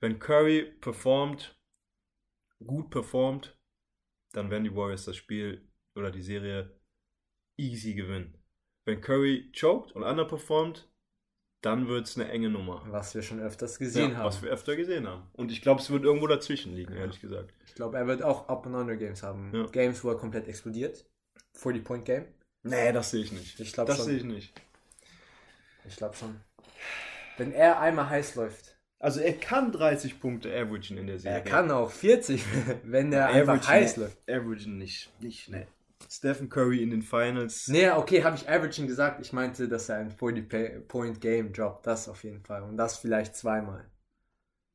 Wenn 0.00 0.18
Curry 0.18 0.64
performt, 0.80 1.58
gut 2.64 2.90
performt, 2.90 3.58
dann 4.32 4.50
werden 4.50 4.64
die 4.64 4.74
Warriors 4.74 5.06
das 5.06 5.16
Spiel 5.16 5.66
oder 5.94 6.10
die 6.10 6.22
Serie 6.22 6.78
easy 7.56 7.94
gewinnen. 7.94 8.36
Wenn 8.84 9.00
Curry 9.00 9.50
choked 9.52 9.92
und 9.92 10.02
underperformt, 10.02 10.90
dann 11.62 11.88
wird 11.88 12.06
es 12.06 12.16
eine 12.16 12.28
enge 12.30 12.48
Nummer. 12.50 12.82
Was 12.90 13.14
wir 13.14 13.22
schon 13.22 13.40
öfters 13.40 13.78
gesehen 13.78 14.12
ja, 14.12 14.16
haben. 14.18 14.24
Was 14.26 14.42
wir 14.42 14.50
öfter 14.50 14.76
gesehen 14.76 15.06
haben. 15.08 15.22
Und 15.32 15.50
ich 15.50 15.62
glaube, 15.62 15.80
es 15.80 15.90
wird 15.90 16.04
irgendwo 16.04 16.26
dazwischen 16.26 16.74
liegen, 16.74 16.92
Ja. 16.94 17.00
ehrlich 17.00 17.20
gesagt. 17.20 17.52
Ich 17.66 17.74
glaube, 17.74 17.96
er 17.98 18.06
wird 18.06 18.22
auch 18.22 18.48
Up 18.48 18.66
and 18.66 18.74
Under 18.76 18.96
Games 18.96 19.22
haben. 19.22 19.50
Ja. 19.54 19.66
Games, 19.66 20.02
wo 20.04 20.10
er 20.10 20.16
komplett 20.18 20.46
explodiert. 20.48 21.04
40-Point-Game. 21.58 22.26
Nee, 22.62 22.92
das 22.92 23.10
sehe 23.10 23.22
ich 23.22 23.32
nicht. 23.32 23.58
Ich 23.60 23.72
glaube 23.72 23.88
Das 23.88 23.98
schon. 23.98 24.06
sehe 24.06 24.16
ich 24.16 24.24
nicht. 24.24 24.52
Ich 25.88 25.96
glaube 25.96 26.16
schon. 26.16 26.40
Wenn 27.36 27.52
er 27.52 27.80
einmal 27.80 28.08
heiß 28.08 28.34
läuft. 28.34 28.76
Also 28.98 29.20
er 29.20 29.34
kann 29.34 29.72
30 29.72 30.20
Punkte 30.20 30.48
averagen 30.50 30.96
in 30.96 31.06
der 31.06 31.18
Serie. 31.18 31.38
Er 31.38 31.44
kann 31.44 31.70
auch 31.70 31.90
40, 31.90 32.42
wenn 32.84 33.12
er 33.12 33.28
einfach 33.28 33.54
Averagen- 33.58 33.68
heiß 33.68 33.96
läuft. 33.98 34.18
Averagen 34.28 34.78
nicht. 34.78 35.10
Nicht, 35.20 35.48
ne. 35.50 35.66
Stephen 36.08 36.48
Curry 36.48 36.82
in 36.82 36.90
den 36.90 37.02
Finals. 37.02 37.68
Nee, 37.68 37.90
okay, 37.90 38.22
habe 38.22 38.36
ich 38.36 38.48
Averaging 38.48 38.86
gesagt. 38.86 39.20
Ich 39.20 39.32
meinte, 39.32 39.68
dass 39.68 39.88
er 39.88 39.98
ein 39.98 40.12
40-Point-Game 40.12 41.52
droppt. 41.52 41.86
Das 41.86 42.08
auf 42.08 42.24
jeden 42.24 42.42
Fall. 42.42 42.62
Und 42.62 42.76
das 42.76 42.98
vielleicht 42.98 43.34
zweimal. 43.34 43.90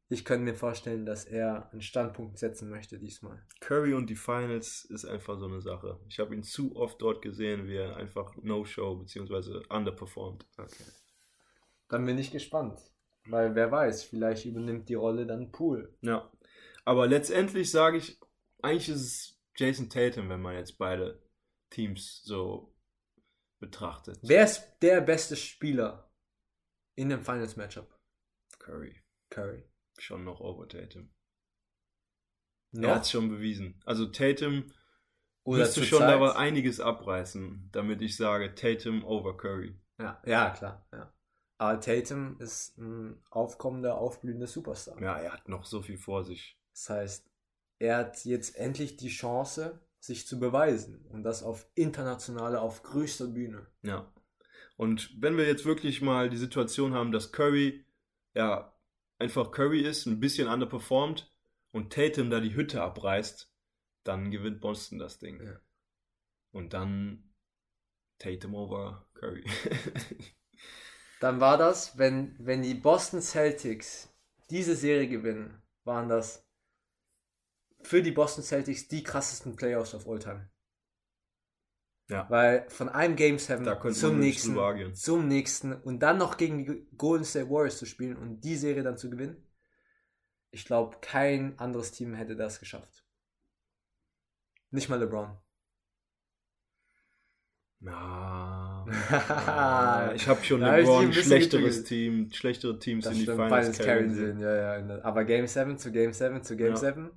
Ich 0.09 0.25
könnte 0.25 0.43
mir 0.43 0.55
vorstellen, 0.55 1.05
dass 1.05 1.23
er 1.23 1.71
einen 1.71 1.81
Standpunkt 1.81 2.37
setzen 2.37 2.69
möchte 2.69 2.99
diesmal. 2.99 3.41
Curry 3.61 3.93
und 3.93 4.09
die 4.09 4.17
Finals 4.17 4.83
ist 4.83 5.05
einfach 5.05 5.39
so 5.39 5.45
eine 5.45 5.61
Sache. 5.61 6.01
Ich 6.09 6.19
habe 6.19 6.35
ihn 6.35 6.43
zu 6.43 6.75
oft 6.75 7.01
dort 7.01 7.21
gesehen, 7.21 7.67
wie 7.67 7.77
er 7.77 7.95
einfach 7.95 8.35
No-Show 8.41 8.95
bzw. 8.95 9.61
underperformed. 9.69 10.45
Okay. 10.57 10.83
Dann 11.87 12.05
bin 12.05 12.17
ich 12.17 12.31
gespannt. 12.31 12.79
Weil 13.25 13.55
wer 13.55 13.71
weiß, 13.71 14.03
vielleicht 14.03 14.45
übernimmt 14.45 14.89
die 14.89 14.95
Rolle 14.95 15.25
dann 15.25 15.51
Pool. 15.51 15.95
Ja. 16.01 16.29
Aber 16.83 17.07
letztendlich 17.07 17.71
sage 17.71 17.97
ich, 17.97 18.19
eigentlich 18.61 18.89
ist 18.89 19.01
es 19.01 19.40
Jason 19.61 19.89
Tatum, 19.89 20.29
wenn 20.29 20.41
man 20.41 20.55
jetzt 20.55 20.77
beide 20.77 21.21
Teams 21.69 22.23
so 22.23 22.75
betrachtet. 23.59 24.17
Wer 24.23 24.43
ist 24.43 24.77
der 24.81 25.01
beste 25.01 25.35
Spieler 25.35 26.11
in 26.95 27.09
dem 27.09 27.21
Finals-Matchup? 27.21 27.95
Curry. 28.57 28.99
Curry. 29.29 29.63
Schon 29.99 30.23
noch 30.23 30.41
over 30.41 30.67
Tatum. 30.67 31.13
Noch? 32.71 32.89
Er 32.89 32.95
hat 32.95 33.03
es 33.03 33.11
schon 33.11 33.29
bewiesen. 33.29 33.79
Also 33.85 34.07
Tatum 34.07 34.71
Oder 35.43 35.59
müsste 35.59 35.85
schon 35.85 35.99
Zeit? 35.99 36.09
aber 36.09 36.37
einiges 36.37 36.79
abreißen, 36.79 37.69
damit 37.71 38.01
ich 38.01 38.15
sage 38.17 38.55
Tatum 38.55 39.03
over 39.03 39.37
Curry. 39.37 39.79
Ja, 39.99 40.21
ja, 40.25 40.49
klar. 40.49 40.87
Ja. 40.91 41.13
Aber 41.59 41.79
Tatum 41.79 42.39
ist 42.39 42.77
ein 42.79 43.23
aufkommender, 43.29 43.95
aufblühender 43.99 44.47
Superstar. 44.47 44.99
Ja, 44.99 45.19
er 45.19 45.33
hat 45.33 45.47
noch 45.47 45.65
so 45.65 45.83
viel 45.83 45.99
vor 45.99 46.23
sich. 46.23 46.59
Das 46.73 46.89
heißt, 46.89 47.30
er 47.81 47.97
hat 47.97 48.25
jetzt 48.25 48.55
endlich 48.57 48.95
die 48.97 49.09
Chance, 49.09 49.79
sich 49.99 50.27
zu 50.27 50.39
beweisen. 50.39 51.03
Und 51.09 51.23
das 51.23 51.41
auf 51.41 51.67
internationaler, 51.73 52.61
auf 52.61 52.83
größter 52.83 53.27
Bühne. 53.27 53.65
Ja. 53.81 54.11
Und 54.77 55.15
wenn 55.19 55.35
wir 55.35 55.47
jetzt 55.47 55.65
wirklich 55.65 56.01
mal 56.01 56.29
die 56.29 56.37
Situation 56.37 56.93
haben, 56.93 57.11
dass 57.11 57.31
Curry 57.31 57.83
ja 58.35 58.75
einfach 59.17 59.51
Curry 59.51 59.81
ist, 59.81 60.05
ein 60.05 60.19
bisschen 60.19 60.47
underperformed 60.47 61.27
und 61.71 61.91
Tatum 61.91 62.29
da 62.29 62.39
die 62.39 62.55
Hütte 62.55 62.83
abreißt, 62.83 63.51
dann 64.03 64.29
gewinnt 64.29 64.61
Boston 64.61 64.99
das 64.99 65.17
Ding. 65.17 65.43
Ja. 65.43 65.59
Und 66.51 66.73
dann 66.73 67.31
Tatum 68.19 68.53
over 68.53 69.07
Curry. 69.15 69.43
Dann 71.19 71.39
war 71.39 71.59
das, 71.59 71.99
wenn, 71.99 72.35
wenn 72.39 72.63
die 72.63 72.73
Boston 72.73 73.21
Celtics 73.21 74.11
diese 74.49 74.75
Serie 74.75 75.07
gewinnen, 75.07 75.61
waren 75.83 76.09
das 76.09 76.50
für 77.83 78.01
die 78.01 78.11
Boston 78.11 78.43
Celtics 78.43 78.87
die 78.87 79.03
krassesten 79.03 79.55
Playoffs 79.55 79.93
of 79.93 80.07
all 80.07 80.19
time. 80.19 80.49
Ja. 82.09 82.29
Weil 82.29 82.69
von 82.69 82.89
einem 82.89 83.15
Game 83.15 83.39
7 83.39 83.63
Da 83.63 83.75
könnte 83.75 83.97
zum 83.97 84.19
nächsten, 84.19 84.55
zum 84.93 85.27
nächsten 85.27 85.73
und 85.73 85.99
dann 85.99 86.17
noch 86.17 86.35
gegen 86.35 86.65
die 86.65 86.87
Golden 86.97 87.23
State 87.23 87.49
Warriors 87.49 87.77
zu 87.77 87.85
spielen 87.85 88.17
und 88.17 88.41
die 88.41 88.57
Serie 88.57 88.83
dann 88.83 88.97
zu 88.97 89.09
gewinnen, 89.09 89.47
ich 90.49 90.65
glaube, 90.65 90.97
kein 90.99 91.57
anderes 91.57 91.93
Team 91.93 92.13
hätte 92.13 92.35
das 92.35 92.59
geschafft. 92.59 93.05
Nicht 94.71 94.89
mal 94.89 94.99
LeBron. 94.99 95.37
Ja, 97.79 98.85
ich 100.15 100.27
habe 100.27 100.43
schon 100.43 100.61
LeBron 100.61 101.13
schlechteres. 101.13 101.83
Team, 101.83 102.29
schlechtere 102.31 102.77
Teams 102.77 103.05
Das 103.05 103.13
in 103.13 103.19
die 103.19 103.23
stimmt, 103.23 103.37
Finals 103.37 103.65
beides 103.67 103.77
carryen 103.79 104.13
sehen. 104.13 104.39
ja, 104.39 104.79
ja. 104.79 105.03
Aber 105.03 105.23
Game 105.23 105.47
7 105.47 105.77
zu 105.77 105.91
Game 105.91 106.13
7 106.13 106.43
zu 106.43 106.55
Game 106.57 106.71
Ja. 106.71 106.75
7, 106.75 107.09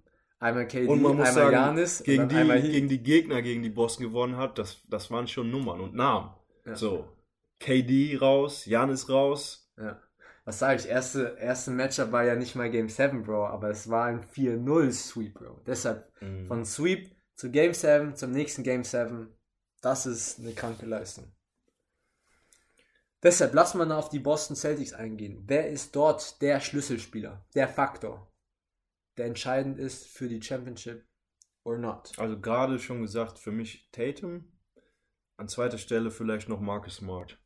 einmal 0.45 0.67
KD, 0.69 0.87
Und 0.87 1.03
man 1.03 1.17
muss 1.17 1.29
einmal 1.29 1.45
sagen, 1.45 1.51
Giannis 1.51 2.03
gegen 2.03 2.29
die, 2.29 2.37
einmal 2.37 2.63
gegen 2.63 2.89
die 2.89 3.03
Gegner, 3.03 3.43
gegen 3.43 3.63
die 3.63 3.71
Boston 3.71 4.07
gewonnen 4.07 4.37
hat, 4.37 4.59
das, 4.59 4.83
das 4.89 5.11
waren 5.11 5.27
schon 5.27 5.51
Nummern 5.51 5.81
und 5.81 5.95
Namen. 5.95 6.31
Ja. 6.67 6.77
So, 6.77 7.09
KD 7.59 8.17
raus, 8.21 8.67
Janis 8.67 9.09
raus. 9.09 9.73
Ja. 9.77 10.01
Was 10.45 10.59
sage 10.59 10.79
ich? 10.81 10.89
Erste, 10.89 11.37
erste 11.41 11.71
Matchup 11.71 12.13
war 12.13 12.25
ja 12.25 12.37
nicht 12.37 12.55
mal 12.55 12.71
Game 12.71 12.91
7, 12.91 13.23
Bro, 13.23 13.47
aber 13.47 13.71
es 13.71 13.89
war 13.89 14.05
ein 14.05 14.23
4-0-Sweep, 14.23 15.35
Bro. 15.35 15.63
Deshalb 15.67 16.13
Mhm. 16.21 16.47
von 16.47 16.65
Sweep 16.65 17.11
zu 17.35 17.51
Game 17.51 17.73
7 17.75 18.15
zum 18.15 18.31
nächsten 18.31 18.63
Game 18.63 18.85
7, 18.85 19.29
das 19.81 20.07
ist 20.07 20.39
eine 20.39 20.53
kranke 20.53 20.87
Leistung. 20.87 21.25
Deshalb 23.23 23.55
lass 23.55 23.75
mal 23.75 23.91
auf 23.93 24.11
die 24.11 24.19
Boston 24.19 24.55
Celtics 24.55 24.93
eingehen. 24.93 25.45
Wer 25.47 25.71
ist 25.71 25.97
dort 25.97 26.43
der 26.43 26.61
Schlüsselspieler, 26.61 27.45
der 27.55 27.69
Faktor, 27.69 28.31
der 29.17 29.27
entscheidend 29.27 29.79
ist 29.79 30.07
für 30.07 30.29
die 30.29 30.43
Championship 30.43 31.05
or 31.65 31.79
not? 31.79 32.13
Also 32.19 32.41
gerade 32.41 32.79
schon 32.79 33.03
gesagt, 33.03 33.39
für 33.39 33.53
mich 33.53 33.89
Tatum. 33.93 34.51
An 35.37 35.49
zweiter 35.49 35.79
Stelle 35.79 36.11
vielleicht 36.11 36.49
noch 36.49 36.61
Marcus 36.61 36.97
Smart. 36.97 37.39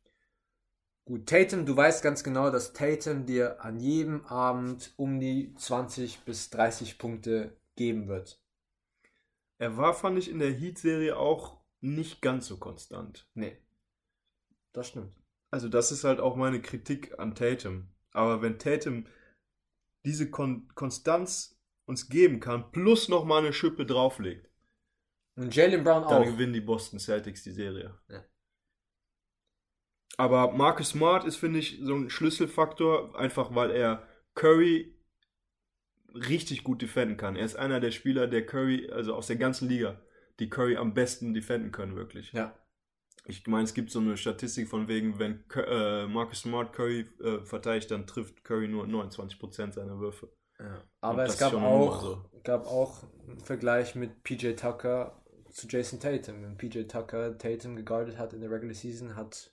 Gut, 1.05 1.27
Tatum, 1.27 1.65
du 1.65 1.75
weißt 1.75 2.03
ganz 2.03 2.23
genau, 2.23 2.51
dass 2.51 2.73
Tatum 2.73 3.25
dir 3.25 3.63
an 3.65 3.79
jedem 3.79 4.25
Abend 4.25 4.93
um 4.95 5.19
die 5.19 5.55
20 5.55 6.19
bis 6.19 6.51
30 6.51 6.99
Punkte 6.99 7.57
geben 7.75 8.07
wird. 8.07 8.39
Er 9.57 9.75
war, 9.75 9.95
fand 9.95 10.19
ich, 10.19 10.29
in 10.29 10.37
der 10.37 10.51
Heat-Serie 10.51 11.17
auch 11.17 11.59
nicht 11.81 12.21
ganz 12.21 12.45
so 12.45 12.57
konstant. 12.57 13.27
Nee. 13.33 13.57
Das 14.71 14.87
stimmt. 14.87 15.15
Also 15.51 15.67
das 15.67 15.91
ist 15.91 16.03
halt 16.03 16.19
auch 16.19 16.35
meine 16.35 16.61
Kritik 16.61 17.17
an 17.17 17.33
Tatum. 17.33 17.89
Aber 18.11 18.41
wenn 18.41 18.59
Tatum 18.59 19.07
diese 20.05 20.29
Kon 20.29 20.67
Konstanz 20.75 21.58
uns 21.89 22.07
geben 22.07 22.39
kann, 22.39 22.71
plus 22.71 23.09
noch 23.09 23.25
mal 23.25 23.39
eine 23.39 23.51
Schippe 23.51 23.85
drauflegt, 23.85 24.47
Und 25.35 25.53
Jalen 25.55 25.83
Brown 25.83 26.03
dann 26.03 26.21
auch. 26.21 26.25
gewinnen 26.25 26.53
die 26.53 26.61
Boston 26.61 26.99
Celtics 26.99 27.43
die 27.43 27.51
Serie. 27.51 27.99
Ja. 28.07 28.23
Aber 30.17 30.51
Marcus 30.51 30.89
Smart 30.89 31.25
ist, 31.25 31.37
finde 31.37 31.59
ich, 31.59 31.79
so 31.81 31.95
ein 31.95 32.09
Schlüsselfaktor, 32.09 33.17
einfach 33.17 33.55
weil 33.55 33.71
er 33.71 34.07
Curry 34.35 34.95
richtig 36.13 36.63
gut 36.63 36.81
defenden 36.81 37.17
kann. 37.17 37.35
Er 37.35 37.45
ist 37.45 37.55
einer 37.55 37.79
der 37.79 37.91
Spieler, 37.91 38.27
der 38.27 38.45
Curry, 38.45 38.89
also 38.91 39.15
aus 39.15 39.27
der 39.27 39.37
ganzen 39.37 39.67
Liga, 39.67 39.99
die 40.39 40.49
Curry 40.49 40.77
am 40.77 40.93
besten 40.93 41.33
defenden 41.33 41.71
können, 41.71 41.95
wirklich. 41.95 42.31
Ja. 42.33 42.55
Ich 43.25 43.45
meine, 43.47 43.63
es 43.63 43.73
gibt 43.73 43.91
so 43.91 43.99
eine 43.99 44.17
Statistik 44.17 44.67
von 44.67 44.87
wegen, 44.87 45.19
wenn 45.19 45.43
äh, 45.55 46.07
Marcus 46.07 46.41
Smart 46.41 46.73
Curry 46.73 47.07
äh, 47.23 47.45
verteidigt, 47.45 47.91
dann 47.91 48.05
trifft 48.07 48.43
Curry 48.43 48.67
nur 48.67 48.85
29% 48.85 49.71
seiner 49.71 49.99
Würfe. 49.99 50.29
Ja. 50.59 50.83
Aber 51.01 51.25
es 51.25 51.37
gab 51.37 51.53
auch, 51.53 52.01
so. 52.01 52.25
gab 52.43 52.67
auch 52.67 53.03
einen 53.27 53.39
Vergleich 53.39 53.95
mit 53.95 54.23
PJ 54.23 54.53
Tucker 54.53 55.21
zu 55.51 55.67
Jason 55.67 55.99
Tatum. 55.99 56.43
Wenn 56.43 56.57
PJ 56.57 56.83
Tucker 56.83 57.37
Tatum 57.37 57.75
geguardet 57.75 58.17
hat 58.17 58.33
in 58.33 58.41
der 58.41 58.51
Regular 58.51 58.75
Season, 58.75 59.15
hat 59.15 59.51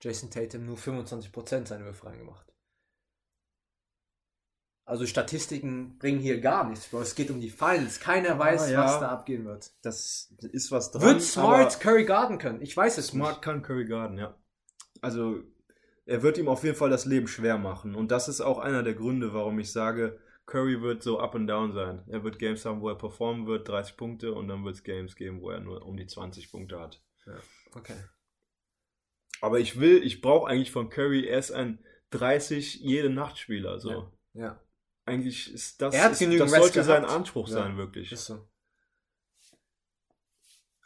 Jason 0.00 0.30
Tatum 0.30 0.66
nur 0.66 0.76
25% 0.76 1.66
seiner 1.66 1.84
Würfe 1.84 2.06
reingemacht. 2.06 2.46
Also 4.88 5.04
Statistiken 5.04 5.98
bringen 5.98 6.20
hier 6.20 6.40
gar 6.40 6.68
nichts, 6.68 6.86
Bro. 6.86 7.00
Es 7.00 7.16
geht 7.16 7.30
um 7.32 7.40
die 7.40 7.50
Finals. 7.50 7.98
Keiner 7.98 8.38
weiß, 8.38 8.70
ja. 8.70 8.84
was 8.84 9.00
da 9.00 9.08
abgehen 9.08 9.44
wird. 9.44 9.72
Das 9.82 10.32
ist 10.52 10.70
was 10.70 10.92
dran. 10.92 11.02
Wird 11.02 11.22
Smart 11.22 11.80
Curry 11.80 12.04
guarden 12.04 12.38
können? 12.38 12.62
Ich 12.62 12.76
weiß 12.76 12.96
es 12.98 13.08
Smart 13.08 13.42
kann 13.42 13.62
Curry 13.62 13.86
guarden, 13.86 14.16
ja. 14.16 14.36
Also, 15.00 15.42
er 16.04 16.22
wird 16.22 16.38
ihm 16.38 16.46
auf 16.46 16.62
jeden 16.62 16.76
Fall 16.76 16.88
das 16.88 17.04
Leben 17.04 17.26
schwer 17.26 17.58
machen. 17.58 17.96
Und 17.96 18.12
das 18.12 18.28
ist 18.28 18.40
auch 18.40 18.60
einer 18.60 18.84
der 18.84 18.94
Gründe, 18.94 19.34
warum 19.34 19.58
ich 19.58 19.72
sage, 19.72 20.20
Curry 20.46 20.80
wird 20.80 21.02
so 21.02 21.18
up 21.18 21.34
and 21.34 21.48
down 21.50 21.72
sein. 21.72 22.04
Er 22.08 22.22
wird 22.22 22.38
Games 22.38 22.64
haben, 22.64 22.80
wo 22.80 22.88
er 22.88 22.94
performen 22.96 23.46
wird, 23.46 23.68
30 23.68 23.96
Punkte, 23.96 24.32
und 24.32 24.46
dann 24.48 24.64
wird 24.64 24.76
es 24.76 24.84
Games 24.84 25.16
geben, 25.16 25.40
wo 25.40 25.50
er 25.50 25.60
nur 25.60 25.84
um 25.84 25.96
die 25.96 26.06
20 26.06 26.50
Punkte 26.50 26.78
hat. 26.80 27.02
nicht. 27.26 27.36
Okay. 27.74 27.96
Aber 29.40 29.58
ich 29.58 29.78
will, 29.80 30.02
ich 30.02 30.20
brauche 30.20 30.48
eigentlich 30.48 30.70
von 30.70 30.88
Curry, 30.88 31.26
er 31.26 31.38
ist 31.38 31.50
ein 31.50 31.84
30 32.10 32.76
jede 32.76 33.10
Nacht 33.10 33.38
Spieler. 33.38 33.78
So. 33.80 33.90
Ja. 33.90 34.12
Ja, 34.34 34.62
Eigentlich 35.04 35.52
ist 35.52 35.80
das, 35.82 35.94
Er 35.94 36.04
hat 36.04 36.12
ist, 36.20 36.40
das 36.40 36.50
sollte 36.50 36.84
sein. 36.84 37.04
Anspruch 37.04 37.48
Ja. 37.48 37.54
sein, 37.54 37.76
wirklich. 37.76 38.12
ist 38.12 38.26
so. 38.26 38.48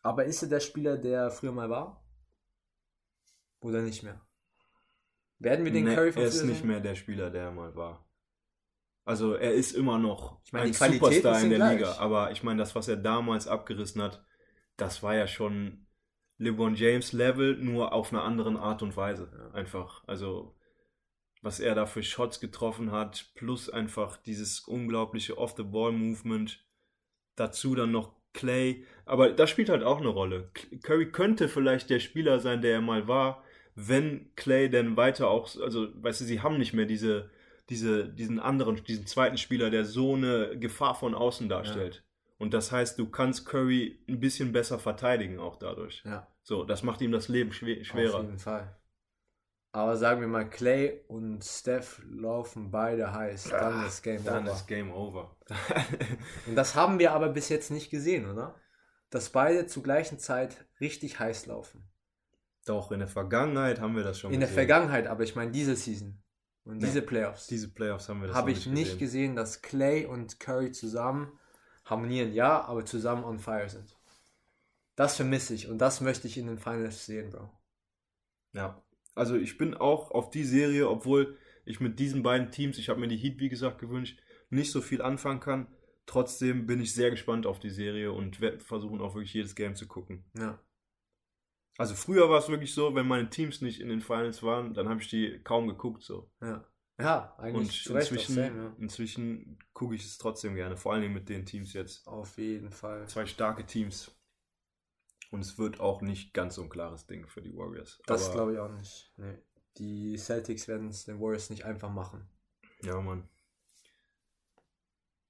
Aber 0.02 0.24
ist 0.24 0.42
er 0.42 0.48
der 0.48 0.60
Spieler, 0.60 0.96
der 0.96 1.30
früher 1.30 1.52
mal 1.52 1.68
war? 1.68 2.02
Oder 3.60 3.82
nicht 3.82 4.02
mehr? 4.02 4.20
Werden 5.38 5.64
wir 5.64 5.72
den 5.72 5.84
Nee, 5.84 5.94
Curry 5.94 6.12
von 6.12 6.22
er 6.22 6.28
ist 6.28 6.42
nicht 6.44 6.64
mehr 6.64 6.80
der 6.80 6.94
Spieler, 6.94 7.30
der 7.30 7.44
er 7.44 7.52
mal 7.52 7.74
war. 7.74 8.06
Also 9.10 9.34
er 9.34 9.54
ist 9.54 9.72
immer 9.72 9.98
noch 9.98 10.40
Ich 10.44 10.52
meine, 10.52 10.66
ein 10.66 10.72
Superstar 10.72 11.42
in 11.42 11.50
der 11.50 11.58
gleich. 11.58 11.78
Liga. 11.80 11.96
Aber 11.98 12.30
ich 12.30 12.44
meine, 12.44 12.58
das, 12.60 12.76
was 12.76 12.86
er 12.86 12.96
damals 12.96 13.48
abgerissen 13.48 14.00
hat, 14.00 14.24
das 14.76 15.02
war 15.02 15.16
ja 15.16 15.26
schon 15.26 15.88
LeBron 16.38 16.76
James 16.76 17.12
Level, 17.12 17.56
nur 17.56 17.92
auf 17.92 18.12
einer 18.12 18.22
anderen 18.22 18.56
Art 18.56 18.82
und 18.82 18.96
Weise. 18.96 19.28
Ja. 19.36 19.50
Einfach. 19.50 20.04
Also 20.06 20.56
was 21.42 21.58
er 21.58 21.74
da 21.74 21.86
für 21.86 22.04
Shots 22.04 22.38
getroffen 22.38 22.92
hat, 22.92 23.32
plus 23.34 23.68
einfach 23.68 24.16
dieses 24.16 24.60
unglaubliche 24.60 25.38
Off-the-Ball-Movement. 25.38 26.64
Dazu 27.34 27.74
dann 27.74 27.90
noch 27.90 28.14
Clay. 28.32 28.84
Aber 29.06 29.30
das 29.30 29.50
spielt 29.50 29.70
halt 29.70 29.82
auch 29.82 29.98
eine 29.98 30.10
Rolle. 30.10 30.52
Curry 30.84 31.10
könnte 31.10 31.48
vielleicht 31.48 31.90
der 31.90 31.98
Spieler 31.98 32.38
sein, 32.38 32.62
der 32.62 32.74
er 32.74 32.80
mal 32.80 33.08
war, 33.08 33.42
wenn 33.74 34.32
Clay 34.36 34.70
denn 34.70 34.96
weiter 34.96 35.30
auch, 35.30 35.48
also, 35.60 35.88
weißt 36.00 36.20
du, 36.20 36.26
sie 36.26 36.42
haben 36.42 36.58
nicht 36.58 36.74
mehr 36.74 36.86
diese, 36.86 37.30
diese, 37.70 38.08
diesen 38.08 38.40
anderen, 38.40 38.82
diesen 38.84 39.06
zweiten 39.06 39.38
Spieler, 39.38 39.70
der 39.70 39.84
so 39.84 40.14
eine 40.14 40.58
Gefahr 40.58 40.94
von 40.94 41.14
außen 41.14 41.48
darstellt. 41.48 42.04
Und 42.38 42.54
das 42.54 42.72
heißt, 42.72 42.98
du 42.98 43.08
kannst 43.08 43.46
Curry 43.46 44.02
ein 44.08 44.18
bisschen 44.18 44.52
besser 44.52 44.78
verteidigen 44.78 45.38
auch 45.38 45.56
dadurch. 45.56 46.02
Ja. 46.04 46.26
So, 46.42 46.64
das 46.64 46.82
macht 46.82 47.00
ihm 47.02 47.12
das 47.12 47.28
Leben 47.28 47.52
schwer, 47.52 47.80
Auf 47.80 47.86
schwerer. 47.86 48.20
jeden 48.22 48.38
Fall. 48.38 48.76
Aber 49.72 49.96
sagen 49.96 50.20
wir 50.20 50.26
mal, 50.26 50.48
Clay 50.48 51.00
und 51.06 51.44
Steph 51.44 52.02
laufen 52.10 52.72
beide 52.72 53.12
heiß. 53.12 53.50
Dann 53.50 53.86
ist 53.86 54.02
Game 54.02 54.24
Dann 54.24 54.44
Over. 54.44 54.52
ist 54.52 54.66
Game 54.66 54.92
Over. 54.92 55.36
Und 56.46 56.56
das 56.56 56.74
haben 56.74 56.98
wir 56.98 57.12
aber 57.12 57.28
bis 57.28 57.48
jetzt 57.50 57.70
nicht 57.70 57.88
gesehen, 57.88 58.28
oder? 58.28 58.56
Dass 59.10 59.30
beide 59.30 59.66
zur 59.66 59.84
gleichen 59.84 60.18
Zeit 60.18 60.66
richtig 60.80 61.20
heiß 61.20 61.46
laufen. 61.46 61.88
Doch, 62.66 62.90
in 62.90 62.98
der 62.98 63.06
Vergangenheit 63.08 63.80
haben 63.80 63.94
wir 63.94 64.02
das 64.02 64.18
schon 64.18 64.32
In 64.32 64.40
der 64.40 64.48
gesehen. 64.48 64.66
Vergangenheit, 64.66 65.06
aber 65.06 65.22
ich 65.22 65.36
meine 65.36 65.52
diese 65.52 65.76
Season 65.76 66.20
und 66.70 66.82
diese 66.82 67.02
Playoffs. 67.02 67.46
Diese 67.46 67.68
Playoffs 67.68 68.08
haben 68.08 68.20
wir 68.20 68.28
das 68.28 68.36
habe 68.36 68.52
ich 68.52 68.66
nicht 68.66 68.98
gesehen, 68.98 69.36
dass 69.36 69.62
Clay 69.62 70.06
und 70.06 70.40
Curry 70.40 70.72
zusammen 70.72 71.38
harmonieren, 71.84 72.32
ja, 72.32 72.62
aber 72.62 72.84
zusammen 72.84 73.24
on 73.24 73.38
fire 73.38 73.68
sind. 73.68 73.96
Das 74.96 75.16
vermisse 75.16 75.54
ich 75.54 75.68
und 75.68 75.78
das 75.78 76.00
möchte 76.00 76.28
ich 76.28 76.38
in 76.38 76.46
den 76.46 76.58
Finals 76.58 77.06
sehen, 77.06 77.30
Bro. 77.30 77.50
Ja, 78.52 78.82
also 79.14 79.36
ich 79.36 79.58
bin 79.58 79.74
auch 79.74 80.10
auf 80.10 80.30
die 80.30 80.44
Serie, 80.44 80.88
obwohl 80.88 81.36
ich 81.64 81.80
mit 81.80 81.98
diesen 81.98 82.22
beiden 82.22 82.50
Teams, 82.50 82.78
ich 82.78 82.88
habe 82.88 83.00
mir 83.00 83.08
die 83.08 83.16
Heat 83.16 83.38
wie 83.38 83.48
gesagt 83.48 83.78
gewünscht, 83.78 84.20
nicht 84.50 84.72
so 84.72 84.80
viel 84.80 85.02
anfangen 85.02 85.40
kann. 85.40 85.68
Trotzdem 86.06 86.66
bin 86.66 86.80
ich 86.80 86.94
sehr 86.94 87.10
gespannt 87.10 87.46
auf 87.46 87.60
die 87.60 87.70
Serie 87.70 88.12
und 88.12 88.40
werde 88.40 88.60
versuchen 88.60 89.00
auch 89.00 89.14
wirklich 89.14 89.34
jedes 89.34 89.54
Game 89.54 89.76
zu 89.76 89.86
gucken. 89.86 90.24
Ja. 90.36 90.58
Also 91.78 91.94
früher 91.94 92.28
war 92.28 92.38
es 92.38 92.48
wirklich 92.48 92.74
so, 92.74 92.94
wenn 92.94 93.06
meine 93.08 93.30
Teams 93.30 93.60
nicht 93.62 93.80
in 93.80 93.88
den 93.88 94.00
Finals 94.00 94.42
waren, 94.42 94.74
dann 94.74 94.88
habe 94.88 95.00
ich 95.00 95.08
die 95.08 95.40
kaum 95.42 95.66
geguckt 95.66 96.02
so. 96.02 96.30
Ja. 96.40 96.64
Ja, 96.98 97.34
Und 97.38 97.44
eigentlich 97.44 97.90
auch 97.90 97.94
inzwischen, 97.94 98.34
same, 98.34 98.62
ja. 98.62 98.76
inzwischen 98.78 99.58
gucke 99.72 99.94
ich 99.94 100.04
es 100.04 100.18
trotzdem 100.18 100.54
gerne, 100.54 100.76
vor 100.76 100.92
allen 100.92 101.00
Dingen 101.00 101.14
mit 101.14 101.30
den 101.30 101.46
Teams 101.46 101.72
jetzt. 101.72 102.06
Auf 102.06 102.36
jeden 102.36 102.70
Fall. 102.70 103.08
Zwei 103.08 103.24
starke 103.24 103.64
Teams. 103.64 104.14
Und 105.30 105.40
es 105.40 105.58
wird 105.58 105.80
auch 105.80 106.02
nicht 106.02 106.34
ganz 106.34 106.56
so 106.56 106.62
ein 106.62 106.68
klares 106.68 107.06
Ding 107.06 107.26
für 107.26 107.40
die 107.40 107.54
Warriors. 107.56 108.02
Das 108.06 108.32
glaube 108.32 108.52
ich 108.52 108.58
auch 108.58 108.70
nicht. 108.70 109.12
Nee. 109.16 109.38
Die 109.78 110.16
Celtics 110.18 110.68
werden 110.68 110.88
es 110.88 111.04
den 111.04 111.20
Warriors 111.20 111.50
nicht 111.50 111.64
einfach 111.64 111.90
machen. 111.90 112.28
Ja, 112.82 113.00
Mann. 113.00 113.28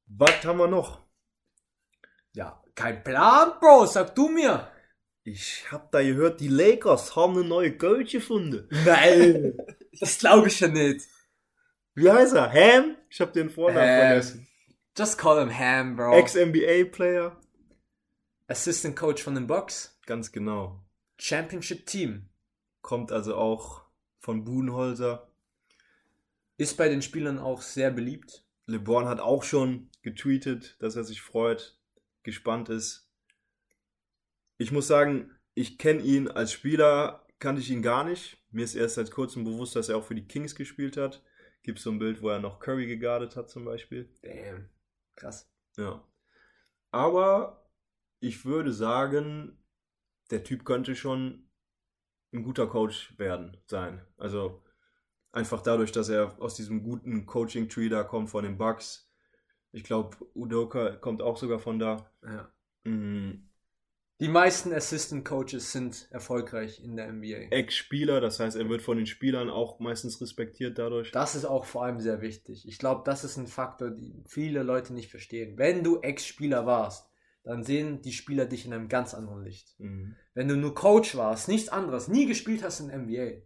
Was 0.06 0.44
haben 0.44 0.58
wir 0.58 0.66
noch? 0.66 1.06
Ja, 2.32 2.62
kein 2.74 3.04
Plan, 3.04 3.52
Bro, 3.60 3.86
sag 3.86 4.14
du 4.14 4.28
mir. 4.28 4.68
Ich 5.22 5.70
hab 5.70 5.92
da 5.92 6.02
gehört, 6.02 6.40
die 6.40 6.48
Lakers 6.48 7.14
haben 7.14 7.36
eine 7.36 7.46
neue 7.46 7.76
Coach 7.76 8.12
gefunden. 8.12 8.68
Nein, 8.84 9.54
das 10.00 10.18
glaube 10.18 10.48
ich 10.48 10.60
ja 10.60 10.68
nicht. 10.68 11.06
Wie 11.94 12.10
heißt 12.10 12.34
er? 12.34 12.52
Ham? 12.52 12.96
Ich 13.10 13.20
hab 13.20 13.32
den 13.32 13.50
Vornamen 13.50 13.88
Ham. 13.88 13.98
vergessen. 13.98 14.48
Just 14.96 15.18
call 15.18 15.40
him 15.40 15.56
Ham, 15.56 15.96
Bro. 15.96 16.16
Ex-NBA-Player. 16.16 17.38
Assistant 18.48 18.96
Coach 18.96 19.22
von 19.22 19.34
den 19.34 19.46
Bucks. 19.46 19.98
Ganz 20.06 20.32
genau. 20.32 20.82
Championship 21.18 21.86
Team. 21.86 22.28
Kommt 22.80 23.12
also 23.12 23.36
auch 23.36 23.84
von 24.18 24.44
Budenholzer. 24.44 25.28
Ist 26.56 26.76
bei 26.76 26.88
den 26.88 27.02
Spielern 27.02 27.38
auch 27.38 27.62
sehr 27.62 27.90
beliebt. 27.90 28.44
LeBron 28.66 29.06
hat 29.06 29.20
auch 29.20 29.42
schon 29.42 29.90
getweetet, 30.02 30.76
dass 30.80 30.96
er 30.96 31.04
sich 31.04 31.20
freut, 31.22 31.78
gespannt 32.22 32.68
ist. 32.68 33.09
Ich 34.60 34.72
muss 34.72 34.88
sagen, 34.88 35.34
ich 35.54 35.78
kenne 35.78 36.02
ihn 36.02 36.28
als 36.28 36.52
Spieler, 36.52 37.26
kannte 37.38 37.62
ich 37.62 37.70
ihn 37.70 37.80
gar 37.80 38.04
nicht. 38.04 38.44
Mir 38.50 38.62
ist 38.62 38.74
erst 38.74 38.96
seit 38.96 39.10
kurzem 39.10 39.42
bewusst, 39.42 39.74
dass 39.74 39.88
er 39.88 39.96
auch 39.96 40.04
für 40.04 40.14
die 40.14 40.28
Kings 40.28 40.54
gespielt 40.54 40.98
hat. 40.98 41.24
Gibt 41.62 41.78
so 41.78 41.90
ein 41.90 41.98
Bild, 41.98 42.20
wo 42.20 42.28
er 42.28 42.40
noch 42.40 42.60
Curry 42.60 42.86
gegardet 42.86 43.36
hat 43.36 43.48
zum 43.48 43.64
Beispiel. 43.64 44.14
Damn. 44.20 44.68
Krass. 45.16 45.50
Ja. 45.78 46.06
Aber 46.90 47.70
ich 48.20 48.44
würde 48.44 48.74
sagen, 48.74 49.56
der 50.30 50.44
Typ 50.44 50.66
könnte 50.66 50.94
schon 50.94 51.48
ein 52.34 52.42
guter 52.42 52.66
Coach 52.66 53.18
werden, 53.18 53.56
sein. 53.64 54.06
Also 54.18 54.62
einfach 55.32 55.62
dadurch, 55.62 55.90
dass 55.90 56.10
er 56.10 56.38
aus 56.38 56.54
diesem 56.54 56.82
guten 56.82 57.24
Coaching-Tree 57.24 57.88
da 57.88 58.02
kommt 58.02 58.28
von 58.28 58.44
den 58.44 58.58
Bucks. 58.58 59.10
Ich 59.72 59.84
glaube, 59.84 60.18
Udoka 60.34 60.96
kommt 60.96 61.22
auch 61.22 61.38
sogar 61.38 61.60
von 61.60 61.78
da. 61.78 62.12
Ja. 62.22 62.52
Mm, 62.84 63.49
Die 64.20 64.28
meisten 64.28 64.74
Assistant 64.74 65.24
Coaches 65.24 65.72
sind 65.72 66.06
erfolgreich 66.10 66.84
in 66.84 66.94
der 66.94 67.10
NBA. 67.10 67.48
Ex-Spieler, 67.50 68.20
das 68.20 68.38
heißt, 68.38 68.54
er 68.54 68.68
wird 68.68 68.82
von 68.82 68.98
den 68.98 69.06
Spielern 69.06 69.48
auch 69.48 69.80
meistens 69.80 70.20
respektiert 70.20 70.78
dadurch. 70.78 71.10
Das 71.10 71.34
ist 71.34 71.46
auch 71.46 71.64
vor 71.64 71.84
allem 71.84 72.00
sehr 72.00 72.20
wichtig. 72.20 72.68
Ich 72.68 72.78
glaube, 72.78 73.00
das 73.06 73.24
ist 73.24 73.38
ein 73.38 73.46
Faktor, 73.46 73.90
den 73.90 74.22
viele 74.28 74.62
Leute 74.62 74.92
nicht 74.92 75.10
verstehen. 75.10 75.56
Wenn 75.56 75.82
du 75.82 76.00
Ex-Spieler 76.00 76.66
warst, 76.66 77.10
dann 77.44 77.64
sehen 77.64 78.02
die 78.02 78.12
Spieler 78.12 78.44
dich 78.44 78.66
in 78.66 78.74
einem 78.74 78.88
ganz 78.88 79.14
anderen 79.14 79.42
Licht. 79.42 79.74
Mhm. 79.78 80.14
Wenn 80.34 80.48
du 80.48 80.56
nur 80.56 80.74
Coach 80.74 81.16
warst, 81.16 81.48
nichts 81.48 81.70
anderes, 81.70 82.08
nie 82.08 82.26
gespielt 82.26 82.62
hast 82.62 82.80
in 82.80 82.88
der 82.88 82.98
NBA, 82.98 83.42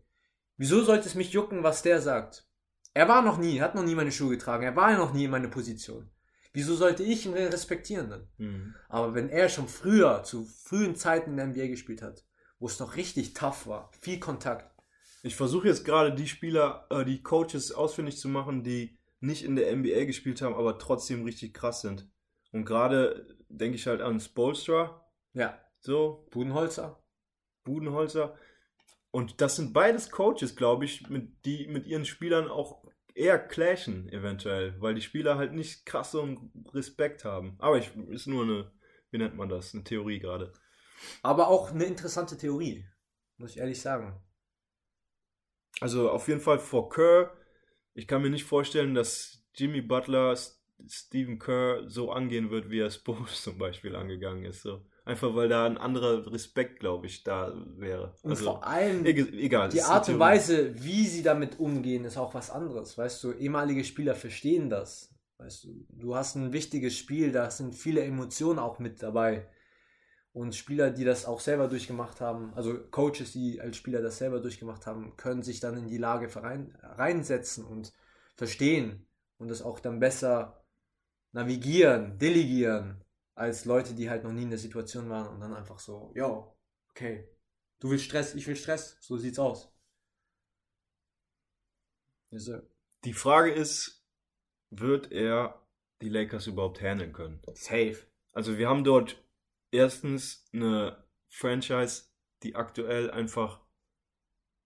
wieso 0.57 0.83
sollte 0.83 1.07
es 1.07 1.15
mich 1.15 1.31
jucken, 1.31 1.63
was 1.63 1.83
der 1.83 2.01
sagt? 2.01 2.49
Er 2.95 3.09
war 3.09 3.23
noch 3.23 3.39
nie, 3.39 3.61
hat 3.61 3.77
noch 3.77 3.85
nie 3.85 3.95
meine 3.95 4.11
Schuhe 4.11 4.31
getragen, 4.31 4.65
er 4.65 4.75
war 4.75 4.91
ja 4.91 4.99
noch 4.99 5.13
nie 5.13 5.27
in 5.27 5.31
meiner 5.31 5.49
Position. 5.49 6.11
Wieso 6.55 6.77
sollte 6.77 7.03
ich 7.03 7.27
ihn 7.27 7.35
respektieren 7.35 8.11
dann? 8.11 8.29
Mhm. 8.39 8.75
Aber 8.89 9.13
wenn 9.13 9.29
er 9.29 9.49
schon 9.49 9.67
früher, 9.67 10.23
zu 10.23 10.45
frühen 10.45 10.95
Zeiten 10.95 11.31
in 11.31 11.37
der 11.37 11.47
NBA 11.49 11.67
gespielt 11.67 12.01
hat, 12.01 12.25
wo 12.61 12.67
es 12.67 12.79
noch 12.79 12.95
richtig 12.97 13.35
tough 13.35 13.67
war, 13.67 13.91
viel 14.01 14.21
Kontakt, 14.21 14.73
Ich 15.25 15.35
versuche 15.35 15.67
jetzt 15.67 15.85
gerade 15.85 16.15
die 16.15 16.29
Spieler, 16.29 16.87
äh, 16.91 17.05
die 17.05 17.23
Coaches 17.23 17.73
ausfindig 17.73 18.19
zu 18.19 18.29
machen, 18.29 18.63
die 18.63 18.99
nicht 19.21 19.43
in 19.43 19.57
der 19.57 19.75
NBA 19.75 20.05
gespielt 20.05 20.43
haben, 20.43 20.55
aber 20.55 20.79
trotzdem 20.79 21.25
richtig 21.25 21.55
krass 21.55 21.81
sind. 21.81 22.09
Und 22.53 22.65
gerade 22.65 23.37
denke 23.49 23.77
ich 23.77 23.87
halt 23.87 24.01
an 24.01 24.21
Spolstra, 24.21 25.05
ja, 25.33 25.59
so, 25.81 26.29
Budenholzer, 26.31 27.03
Budenholzer. 27.65 28.37
Und 29.11 29.41
das 29.41 29.57
sind 29.57 29.73
beides 29.73 30.11
Coaches, 30.11 30.55
glaube 30.55 30.85
ich, 30.85 31.09
mit, 31.09 31.45
die 31.45 31.67
mit 31.67 31.87
ihren 31.87 32.05
Spielern 32.05 32.49
auch 32.49 32.84
eher 33.15 33.39
clashen, 33.39 34.09
eventuell, 34.11 34.81
weil 34.81 34.95
die 34.95 35.03
Spieler 35.03 35.37
halt 35.37 35.53
nicht 35.53 35.87
krass 35.87 36.11
so 36.11 36.23
einen 36.23 36.53
Respekt 36.73 37.25
haben. 37.25 37.57
Aber 37.59 37.79
ich 37.79 37.95
ist 38.09 38.27
nur 38.27 38.45
eine, 38.45 38.73
wie 39.11 39.19
nennt 39.19 39.37
man 39.37 39.49
das? 39.49 39.75
Eine 39.75 39.85
Theorie 39.85 40.19
gerade. 40.19 40.53
aber 41.23 41.49
auch 41.49 41.71
eine 41.71 41.85
interessante 41.85 42.37
Theorie, 42.37 42.87
muss 43.39 43.53
ich 43.53 43.59
ehrlich 43.59 43.81
sagen. 43.81 44.21
Also 45.81 46.11
auf 46.11 46.29
jeden 46.29 46.41
Fall 46.41 46.59
vor 46.59 46.89
Kerr. 46.89 47.37
Ich 47.95 48.07
kann 48.07 48.23
mir 48.23 48.31
nicht 48.31 48.45
vorstellen, 48.45 48.95
dass 48.95 49.45
Jimmy 49.55 49.83
Butler 49.83 50.37
Stephen 50.89 51.39
Kerr 51.39 51.89
so 51.89 52.11
angehen 52.13 52.51
wird, 52.51 52.71
wie 52.71 52.81
er 52.81 52.91
Spurs 52.91 53.43
zum 53.43 53.59
Beispiel 53.59 53.95
angegangen 53.97 54.45
ist. 54.45 54.63
So. 54.63 54.85
Einfach 55.07 55.35
weil 55.35 55.49
da 55.51 55.67
ein 55.67 55.77
anderer 55.77 56.33
Respekt, 56.33 56.81
glaube 56.81 57.07
ich, 57.07 57.25
da 57.25 57.53
wäre. 57.77 58.15
Und 58.23 58.31
Also, 58.31 58.45
vor 58.45 58.67
allem 58.67 59.05
eg- 59.05 59.33
egal. 59.35 59.69
die 59.69 59.83
Art 59.83 60.09
und. 60.09 60.19
Weise, 60.19 60.75
wie 60.83 61.07
sie 61.07 61.23
damit 61.23 61.61
umgehen, 61.61 62.05
ist 62.07 62.17
auch 62.17 62.33
was 62.33 62.51
anderes. 62.51 62.97
Weißt 62.97 63.23
du, 63.23 63.33
ehemalige 63.33 63.85
Spieler 63.85 64.15
verstehen 64.15 64.71
das. 64.71 65.15
Weißt 65.37 65.65
du, 65.65 65.87
du 65.91 66.15
hast 66.17 66.37
ein 66.37 66.53
wichtiges 66.55 66.97
Spiel, 66.97 67.33
da 67.33 67.51
sind 67.51 67.75
viele 67.75 68.03
Emotionen 68.03 68.59
auch 68.59 68.79
mit 68.79 69.03
dabei. 69.03 69.47
Und 70.33 70.55
Spieler, 70.57 70.91
die 70.91 71.05
das 71.05 71.27
auch 71.27 71.39
selber 71.39 71.69
durchgemacht 71.69 72.21
haben, 72.21 72.53
also 72.55 72.75
Coaches, 72.91 73.33
die 73.33 73.61
als 73.61 73.77
Spieler 73.77 74.01
das 74.01 74.19
selber 74.19 74.41
durchgemacht 74.41 74.87
haben, 74.87 75.17
können 75.17 75.43
sich 75.43 75.61
dann 75.61 75.77
in 75.77 75.87
die 75.87 75.99
Lage 75.99 76.29
verein, 76.29 76.77
reinsetzen 76.83 77.65
und 77.65 77.93
verstehen 78.37 79.07
und 79.37 79.49
das 79.49 79.63
auch 79.63 79.79
dann 79.81 80.01
besser 80.01 80.65
navigieren, 81.33 82.19
delegieren, 82.19 83.04
als 83.35 83.65
Leute, 83.65 83.95
die 83.95 84.09
halt 84.11 84.25
noch 84.25 84.33
nie 84.33 84.43
in 84.43 84.51
der 84.51 84.59
Situation 84.59 85.09
waren 85.11 85.29
und 85.29 85.41
dann 85.41 85.55
einfach 85.55 85.79
so, 85.79 86.13
yo, 86.15 86.57
okay, 86.91 87.29
du 87.81 87.91
willst 87.91 88.05
Stress, 88.05 88.35
ich 88.35 88.47
will 88.47 88.57
Stress, 88.57 88.97
so 89.01 89.17
sieht's 89.17 89.39
aus. 89.39 89.71
Die 93.05 93.13
Frage 93.13 93.53
ist, 93.53 94.05
wird 94.71 95.13
er 95.13 95.61
die 96.03 96.09
Lakers 96.09 96.47
überhaupt 96.47 96.81
handeln 96.81 97.13
können? 97.13 97.41
Safe. 97.55 97.97
Also 98.33 98.59
wir 98.59 98.69
haben 98.69 98.83
dort 98.85 99.23
erstens 99.71 100.45
eine 100.53 101.05
Franchise, 101.29 102.05
die 102.43 102.57
aktuell 102.57 103.11
einfach, 103.11 103.61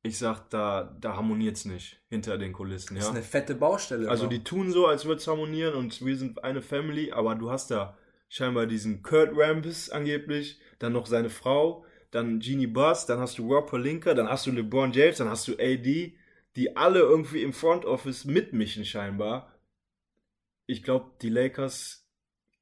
ich 0.02 0.18
sag, 0.18 0.48
da, 0.50 0.96
da 1.00 1.16
harmoniert 1.16 1.56
es 1.56 1.64
nicht 1.64 2.02
hinter 2.08 2.38
den 2.38 2.52
Kulissen. 2.52 2.94
Das 2.94 3.04
Ja? 3.04 3.10
ist 3.10 3.16
eine 3.16 3.24
fette 3.24 3.54
Baustelle. 3.54 4.08
Also 4.08 4.26
die 4.26 4.44
tun 4.44 4.72
so, 4.72 4.86
als 4.86 5.04
würde 5.04 5.20
es 5.20 5.26
harmonieren 5.26 5.74
und 5.74 6.04
wir 6.04 6.16
sind 6.16 6.42
eine 6.44 6.62
Family, 6.62 7.12
aber 7.12 7.34
du 7.34 7.50
hast 7.50 7.70
da 7.70 7.96
scheinbar 8.28 8.66
diesen 8.66 9.02
Kurt 9.02 9.30
Rambis 9.34 9.90
angeblich, 9.90 10.60
dann 10.78 10.92
noch 10.92 11.06
seine 11.06 11.30
Frau, 11.30 11.84
dann 12.10 12.40
Genie 12.40 12.66
Buss, 12.66 13.06
dann 13.06 13.18
hast 13.20 13.38
du 13.38 13.52
Rob 13.52 13.70
Pelinka, 13.70 14.14
dann 14.14 14.28
hast 14.28 14.46
du 14.46 14.52
LeBron 14.52 14.92
James, 14.92 15.18
dann 15.18 15.28
hast 15.28 15.48
du 15.48 15.52
AD, 15.52 16.16
die 16.56 16.76
alle 16.76 17.00
irgendwie 17.00 17.42
im 17.42 17.52
Front 17.52 17.84
Office 17.84 18.24
mitmischen 18.24 18.84
scheinbar. 18.84 19.52
Ich 20.66 20.82
glaube, 20.82 21.10
die 21.22 21.30
Lakers 21.30 22.06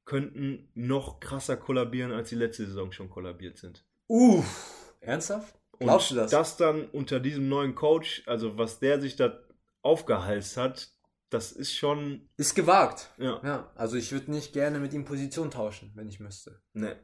könnten 0.05 0.69
noch 0.73 1.19
krasser 1.19 1.57
kollabieren, 1.57 2.11
als 2.11 2.29
die 2.29 2.35
letzte 2.35 2.65
Saison 2.65 2.91
schon 2.91 3.09
kollabiert 3.09 3.57
sind. 3.57 3.83
Uff. 4.07 4.95
Ernsthaft? 5.01 5.59
Glaubst 5.79 6.11
Und 6.11 6.17
du 6.17 6.21
das? 6.21 6.31
das 6.31 6.57
dann 6.57 6.85
unter 6.89 7.19
diesem 7.19 7.49
neuen 7.49 7.75
Coach, 7.75 8.23
also 8.25 8.57
was 8.57 8.79
der 8.79 8.99
sich 8.99 9.15
da 9.15 9.39
aufgehalst 9.81 10.57
hat, 10.57 10.91
das 11.29 11.51
ist 11.51 11.75
schon. 11.75 12.29
Ist 12.37 12.55
gewagt. 12.55 13.09
Ja. 13.17 13.41
Ja, 13.43 13.71
also 13.75 13.97
ich 13.97 14.11
würde 14.11 14.31
nicht 14.31 14.53
gerne 14.53 14.79
mit 14.79 14.93
ihm 14.93 15.05
Position 15.05 15.51
tauschen, 15.51 15.91
wenn 15.95 16.07
ich 16.07 16.19
müsste. 16.19 16.61
Ne. 16.73 16.97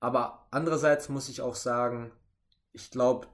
Aber 0.00 0.46
andererseits 0.50 1.08
muss 1.08 1.28
ich 1.28 1.40
auch 1.40 1.54
sagen, 1.54 2.12
ich 2.72 2.90
glaube, 2.90 3.28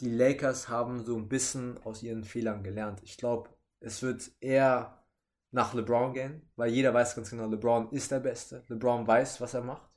die 0.00 0.10
Lakers 0.10 0.68
haben 0.68 1.04
so 1.04 1.16
ein 1.16 1.28
bisschen 1.28 1.78
aus 1.84 2.02
ihren 2.02 2.24
Fehlern 2.24 2.62
gelernt. 2.62 3.00
Ich 3.02 3.16
glaube, 3.18 3.50
es 3.80 4.02
wird 4.02 4.30
eher 4.40 5.02
nach 5.50 5.74
LeBron 5.74 6.12
gehen, 6.12 6.48
weil 6.56 6.70
jeder 6.70 6.94
weiß 6.94 7.16
ganz 7.16 7.30
genau, 7.30 7.46
LeBron 7.46 7.90
ist 7.90 8.10
der 8.10 8.20
Beste. 8.20 8.64
LeBron 8.68 9.06
weiß, 9.06 9.40
was 9.40 9.54
er 9.54 9.62
macht. 9.62 9.90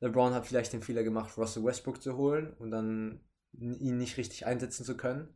LeBron 0.00 0.34
hat 0.34 0.46
vielleicht 0.46 0.72
den 0.72 0.82
Fehler 0.82 1.04
gemacht, 1.04 1.36
Russell 1.36 1.64
Westbrook 1.64 2.02
zu 2.02 2.16
holen 2.16 2.54
und 2.54 2.70
dann 2.70 3.20
ihn 3.52 3.98
nicht 3.98 4.16
richtig 4.16 4.46
einsetzen 4.46 4.84
zu 4.84 4.96
können. 4.96 5.28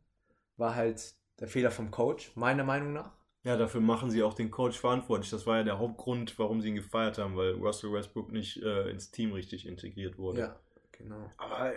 War 0.57 0.75
halt 0.75 1.15
der 1.39 1.49
Fehler 1.49 1.71
vom 1.71 1.91
Coach, 1.91 2.33
meiner 2.35 2.65
Meinung 2.65 2.93
nach. 2.93 3.13
Ja, 3.47 3.57
dafür 3.57 3.81
machen 3.81 4.11
sie 4.11 4.25
auch 4.25 4.35
den 4.35 4.51
Coach 4.51 4.77
verantwortlich. 4.77 5.31
Das 5.31 5.47
war 5.47 5.59
ja 5.59 5.63
der 5.63 5.79
Hauptgrund, 5.79 6.37
warum 6.37 6.61
sie 6.61 6.69
ihn 6.71 6.75
gefeiert 6.75 7.17
haben, 7.19 7.37
weil 7.37 7.53
Russell 7.53 7.93
Westbrook 7.93 8.33
nicht 8.33 8.61
äh, 8.61 8.91
ins 8.91 9.13
Team 9.13 9.31
richtig 9.33 9.67
integriert 9.69 10.19
wurde. 10.19 10.41
Ja, 10.41 10.57
genau. 10.91 11.31
Aber 11.37 11.73
äh, 11.73 11.77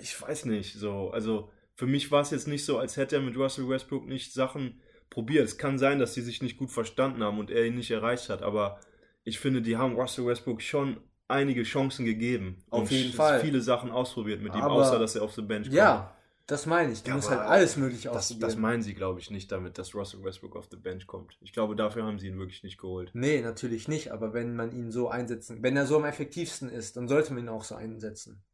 ich 0.00 0.18
weiß 0.20 0.46
nicht, 0.46 0.72
so, 0.78 1.10
also 1.10 1.50
für 1.74 1.86
mich 1.86 2.10
war 2.10 2.22
es 2.22 2.30
jetzt 2.30 2.48
nicht 2.48 2.64
so, 2.64 2.78
als 2.78 2.96
hätte 2.96 3.16
er 3.16 3.22
mit 3.22 3.36
Russell 3.36 3.68
Westbrook 3.68 4.06
nicht 4.06 4.32
Sachen 4.32 4.80
probiert. 5.10 5.44
Es 5.44 5.58
kann 5.58 5.78
sein, 5.78 5.98
dass 5.98 6.14
sie 6.14 6.22
sich 6.22 6.40
nicht 6.40 6.56
gut 6.56 6.70
verstanden 6.70 7.22
haben 7.22 7.38
und 7.38 7.50
er 7.50 7.66
ihn 7.66 7.74
nicht 7.74 7.90
erreicht 7.90 8.30
hat, 8.30 8.40
aber 8.42 8.80
ich 9.24 9.38
finde, 9.38 9.60
die 9.60 9.76
haben 9.76 9.96
Russell 9.96 10.24
Westbrook 10.24 10.62
schon 10.62 11.00
einige 11.28 11.64
Chancen 11.64 12.06
gegeben. 12.06 12.64
Auf 12.70 12.80
und 12.80 12.90
jeden 12.90 13.12
Fall. 13.12 13.40
viele 13.40 13.60
Sachen 13.60 13.90
ausprobiert 13.90 14.40
mit 14.40 14.54
ihm, 14.54 14.62
Aber- 14.62 14.74
außer 14.76 14.98
dass 14.98 15.16
er 15.16 15.22
auf 15.22 15.32
the 15.34 15.42
bench 15.42 15.66
kommt. 15.66 15.76
Ja, 15.76 16.16
das 16.46 16.66
meine 16.66 16.92
ich. 16.92 17.02
Du 17.02 17.10
Ja, 17.10 17.16
musst 17.16 17.30
halt 17.30 17.40
alles 17.40 17.76
mögliche 17.76 18.08
Das, 18.10 18.16
ausprobieren. 18.16 18.40
das 18.40 18.56
meinen 18.56 18.82
sie, 18.82 18.94
glaube 18.94 19.20
ich, 19.20 19.30
nicht 19.30 19.50
damit, 19.52 19.78
dass 19.78 19.94
Russell 19.94 20.22
Westbrook 20.24 20.56
auf 20.56 20.68
the 20.70 20.76
bench 20.76 21.06
kommt. 21.06 21.36
Ich 21.40 21.52
glaube, 21.52 21.76
dafür 21.76 22.04
haben 22.04 22.18
sie 22.18 22.28
ihn 22.28 22.38
wirklich 22.38 22.62
nicht 22.62 22.78
geholt. 22.78 23.14
Nee, 23.14 23.40
natürlich 23.40 23.88
nicht, 23.88 24.12
aber 24.12 24.34
wenn 24.34 24.54
man 24.56 24.70
ihn 24.72 24.90
so 24.90 25.08
einsetzen, 25.08 25.62
wenn 25.62 25.74
er 25.76 25.86
so 25.86 25.96
am 25.96 26.04
effektivsten 26.04 26.68
ist, 26.68 26.96
dann 26.98 27.08
sollte 27.08 27.32
man 27.32 27.44
ihn 27.44 27.48
auch 27.48 27.64
so 27.64 27.74
einsetzen. 27.76 28.44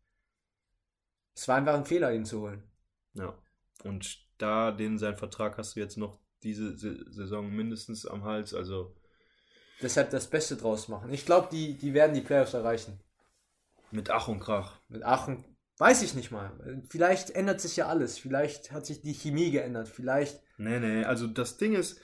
Es 1.34 1.48
war 1.48 1.56
einfach 1.56 1.74
ein 1.74 1.84
Fehler, 1.86 2.12
ihn 2.12 2.24
zu 2.24 2.42
holen. 2.42 2.62
Ja. 3.14 3.34
Und 3.84 4.26
da 4.38 4.72
den 4.72 4.98
sein 4.98 5.16
Vertrag 5.16 5.58
hast 5.58 5.76
du 5.76 5.80
jetzt 5.80 5.96
noch 5.96 6.18
diese 6.42 6.76
Se- 6.76 7.04
Saison 7.10 7.50
mindestens 7.50 8.06
am 8.06 8.24
Hals, 8.24 8.54
also 8.54 8.94
Deshalb 9.82 10.10
das 10.10 10.28
Beste 10.30 10.56
draus 10.56 10.86
machen. 10.86 11.12
Ich 11.12 11.26
glaube, 11.26 11.48
die, 11.50 11.76
die 11.76 11.92
werden 11.92 12.14
die 12.14 12.20
Playoffs 12.20 12.54
erreichen. 12.54 13.00
mit 13.92 14.10
Ach 14.10 14.26
und 14.28 14.40
Krach. 14.40 14.80
Mit 14.88 15.02
Aachen 15.04 15.44
weiß 15.80 16.02
ich 16.02 16.14
nicht 16.14 16.30
mal. 16.30 16.52
Vielleicht 16.88 17.30
ändert 17.30 17.60
sich 17.60 17.76
ja 17.76 17.88
alles. 17.88 18.18
Vielleicht 18.18 18.70
hat 18.70 18.86
sich 18.86 19.00
die 19.00 19.14
Chemie 19.14 19.50
geändert. 19.50 19.88
Vielleicht. 19.88 20.40
Nee, 20.58 20.78
nee, 20.78 21.04
also 21.04 21.26
das 21.26 21.56
Ding 21.56 21.74
ist, 21.74 22.00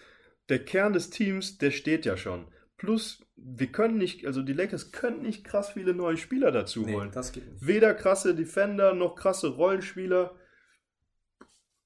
der 0.49 0.65
Kern 0.65 0.95
des 0.95 1.11
Teams, 1.11 1.59
der 1.59 1.71
steht 1.71 2.07
ja 2.07 2.17
schon. 2.17 2.49
Plus, 2.79 3.25
wir 3.37 3.69
können 3.69 3.99
nicht, 3.99 4.27
also 4.27 4.43
die 4.43 4.53
Lakers 4.53 4.93
können 4.93 5.23
nicht 5.23 5.45
krass 5.45 5.71
viele 5.71 5.95
neue 5.95 6.17
Spieler 6.17 6.53
dazu 6.53 6.87
holen. 6.87 7.11
das 7.11 7.33
geht 7.33 7.51
nicht. 7.51 7.67
Weder 7.67 7.95
krasse 7.95 8.35
Defender 8.35 8.95
noch 8.95 9.15
krasse 9.15 9.49
Rollenspieler. 9.49 10.35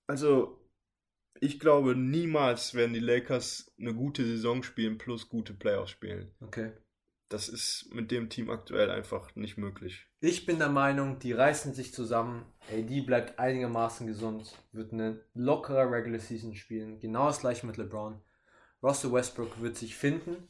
Also, 0.07 0.59
ich 1.41 1.59
glaube, 1.59 1.97
niemals 1.97 2.75
werden 2.75 2.93
die 2.93 3.01
Lakers 3.01 3.73
eine 3.79 3.95
gute 3.95 4.25
Saison 4.25 4.63
spielen 4.63 4.99
plus 4.99 5.29
gute 5.29 5.55
Playoffs 5.55 5.93
spielen. 5.93 6.33
Okay. 6.41 6.73
Das 7.31 7.49
ist 7.49 7.89
mit 7.95 8.11
dem 8.11 8.29
Team 8.29 8.51
aktuell 8.51 8.91
einfach 8.91 9.37
nicht 9.37 9.57
möglich. 9.57 10.05
Ich 10.19 10.47
bin 10.47 10.59
der 10.59 10.69
Meinung, 10.69 11.21
die 11.21 11.33
reißen 11.33 11.73
sich 11.75 11.95
zusammen. 11.95 12.45
AD 12.73 13.03
bleibt 13.03 13.39
einigermaßen 13.39 14.09
gesund, 14.09 14.53
wird 14.73 14.93
eine 14.93 15.25
lockere 15.33 15.89
Regular 15.89 16.19
Season 16.19 16.57
spielen. 16.57 16.99
Genau 16.99 17.29
das 17.29 17.39
gleiche 17.39 17.69
mit 17.69 17.77
LeBron. 17.77 18.21
Russell 18.83 19.13
Westbrook 19.13 19.61
wird 19.61 19.77
sich 19.77 19.97
finden, 19.97 20.49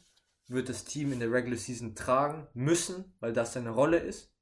wird 0.48 0.70
das 0.70 0.86
Team 0.86 1.12
in 1.12 1.20
der 1.20 1.30
Regular 1.30 1.58
Season 1.58 1.94
tragen 1.94 2.48
müssen, 2.54 3.12
weil 3.20 3.34
das 3.34 3.52
seine 3.52 3.70
Rolle 3.70 3.98
ist. 3.98 4.34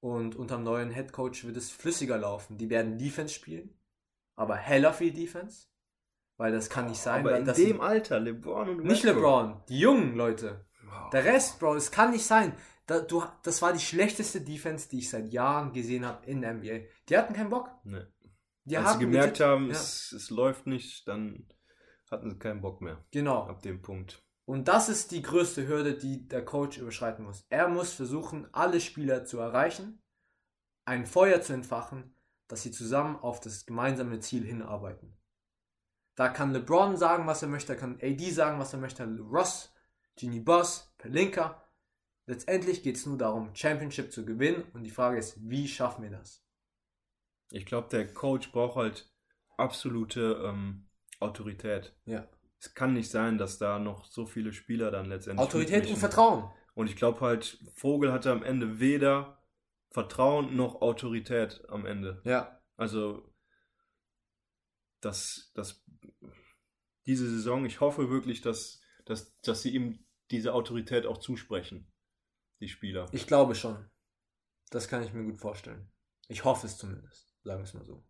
Und 0.00 0.36
unter 0.36 0.56
dem 0.56 0.64
neuen 0.64 0.90
Head 0.90 1.12
Coach 1.12 1.44
wird 1.44 1.56
es 1.56 1.70
flüssiger 1.70 2.18
laufen. 2.18 2.58
Die 2.58 2.68
werden 2.68 2.98
Defense 2.98 3.32
spielen, 3.32 3.74
aber 4.36 4.56
heller 4.56 4.92
viel 4.92 5.14
Defense, 5.14 5.68
weil 6.36 6.52
das 6.52 6.68
kann 6.68 6.88
nicht 6.88 7.00
sein. 7.00 7.20
Aber 7.20 7.38
in 7.38 7.46
dem 7.46 7.80
Alter, 7.80 8.20
LeBron 8.20 8.68
und 8.68 8.76
nicht 8.82 9.04
Westbrook. 9.04 9.16
LeBron, 9.16 9.62
die 9.70 9.78
jungen 9.78 10.14
Leute. 10.14 10.66
Der 11.12 11.24
Rest, 11.24 11.58
Bro, 11.60 11.74
es 11.76 11.90
kann 11.90 12.10
nicht 12.10 12.24
sein. 12.26 12.54
Da, 12.86 13.00
du, 13.00 13.22
das 13.42 13.62
war 13.62 13.72
die 13.72 13.78
schlechteste 13.80 14.40
Defense, 14.40 14.88
die 14.88 14.98
ich 14.98 15.10
seit 15.10 15.32
Jahren 15.32 15.72
gesehen 15.72 16.04
habe 16.04 16.24
in 16.26 16.40
der 16.40 16.54
NBA. 16.54 16.80
Die 17.08 17.16
hatten 17.16 17.34
keinen 17.34 17.50
Bock. 17.50 17.70
Nee. 17.84 18.02
Die 18.64 18.76
Als 18.76 18.86
sie 18.86 18.90
hatten 18.90 19.00
gemerkt 19.00 19.38
legit- 19.38 19.44
haben, 19.46 19.66
ja, 19.66 19.72
es, 19.72 20.12
es 20.12 20.30
läuft 20.30 20.66
nicht, 20.66 21.06
dann 21.08 21.46
hatten 22.10 22.30
sie 22.30 22.38
keinen 22.38 22.60
Bock 22.60 22.80
mehr. 22.80 23.04
genau. 23.10 23.44
Ab 23.46 23.62
dem 23.62 23.80
Punkt. 23.82 24.22
Und 24.44 24.68
das 24.68 24.88
ist 24.88 25.12
die 25.12 25.22
größte 25.22 25.66
Hürde, 25.68 25.96
die 25.96 26.26
der 26.28 26.44
Coach 26.44 26.78
überschreiten 26.78 27.24
muss. 27.24 27.44
Er 27.48 27.68
muss 27.68 27.92
versuchen, 27.92 28.48
alle 28.52 28.80
Spieler 28.80 29.24
zu 29.24 29.38
erreichen, 29.38 30.02
ein 30.84 31.06
Feuer 31.06 31.40
zu 31.40 31.52
entfachen, 31.52 32.16
dass 32.48 32.62
sie 32.62 32.72
zusammen 32.72 33.16
auf 33.16 33.40
das 33.40 33.64
gemeinsame 33.66 34.18
Ziel 34.20 34.44
hinarbeiten. 34.44 35.16
Da 36.16 36.28
kann 36.28 36.52
LeBron 36.52 36.96
sagen, 36.96 37.26
was 37.26 37.40
er 37.42 37.48
möchte, 37.48 37.72
da 37.74 37.78
kann 37.80 37.98
AD 38.02 38.30
sagen, 38.30 38.58
was 38.58 38.72
er 38.74 38.80
möchte, 38.80 39.04
Ross, 39.20 39.71
Genie 40.16 40.40
Boss, 40.40 40.94
Pelinka. 40.98 41.62
Letztendlich 42.26 42.82
geht 42.82 42.96
es 42.96 43.06
nur 43.06 43.18
darum, 43.18 43.54
Championship 43.54 44.12
zu 44.12 44.24
gewinnen 44.24 44.64
und 44.74 44.84
die 44.84 44.90
Frage 44.90 45.18
ist, 45.18 45.38
wie 45.48 45.66
schaffen 45.66 46.04
wir 46.04 46.10
das? 46.10 46.44
Ich 47.50 47.66
glaube, 47.66 47.88
der 47.90 48.12
Coach 48.12 48.52
braucht 48.52 48.76
halt 48.76 49.12
absolute 49.56 50.42
ähm, 50.44 50.88
Autorität. 51.20 51.94
Ja. 52.04 52.28
Es 52.58 52.74
kann 52.74 52.94
nicht 52.94 53.10
sein, 53.10 53.38
dass 53.38 53.58
da 53.58 53.78
noch 53.78 54.06
so 54.06 54.24
viele 54.24 54.52
Spieler 54.52 54.90
dann 54.90 55.06
letztendlich. 55.06 55.46
Autorität 55.46 55.86
und. 55.88 55.96
Vertrauen. 55.96 56.50
Und 56.74 56.86
ich 56.88 56.96
glaube 56.96 57.20
halt, 57.20 57.58
Vogel 57.74 58.12
hatte 58.12 58.32
am 58.32 58.42
Ende 58.42 58.80
weder 58.80 59.42
Vertrauen 59.90 60.56
noch 60.56 60.80
Autorität 60.80 61.68
am 61.68 61.84
Ende. 61.84 62.22
Ja. 62.24 62.60
Also, 62.76 63.34
dass, 65.00 65.52
dass 65.54 65.84
diese 67.04 67.28
Saison, 67.28 67.66
ich 67.66 67.80
hoffe 67.80 68.08
wirklich, 68.08 68.40
dass, 68.40 68.80
dass, 69.04 69.38
dass 69.40 69.62
sie 69.62 69.74
ihm 69.74 70.04
diese 70.30 70.54
Autorität 70.54 71.06
auch 71.06 71.18
zusprechen, 71.18 71.92
die 72.60 72.68
Spieler. 72.68 73.08
Ich 73.12 73.26
glaube 73.26 73.54
schon. 73.54 73.88
Das 74.70 74.88
kann 74.88 75.02
ich 75.02 75.12
mir 75.12 75.24
gut 75.24 75.38
vorstellen. 75.38 75.90
Ich 76.28 76.44
hoffe 76.44 76.66
es 76.66 76.78
zumindest, 76.78 77.34
sagen 77.44 77.60
wir 77.60 77.64
es 77.64 77.74
mal 77.74 77.84
so. 77.84 78.04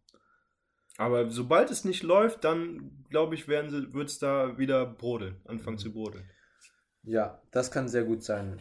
Aber 0.99 1.31
sobald 1.31 1.71
es 1.71 1.85
nicht 1.85 2.03
läuft, 2.03 2.45
dann 2.45 3.05
glaube 3.09 3.35
ich, 3.35 3.49
wird 3.49 4.09
es 4.09 4.19
da 4.19 4.59
wieder 4.59 4.87
brodeln, 4.87 5.41
anfangen 5.47 5.79
zu 5.79 5.93
brodeln. 5.93 6.31
Ja, 7.03 7.43
das 7.51 7.71
kann 7.71 7.89
sehr 7.89 8.05
gut 8.05 8.23
sein. 8.23 8.61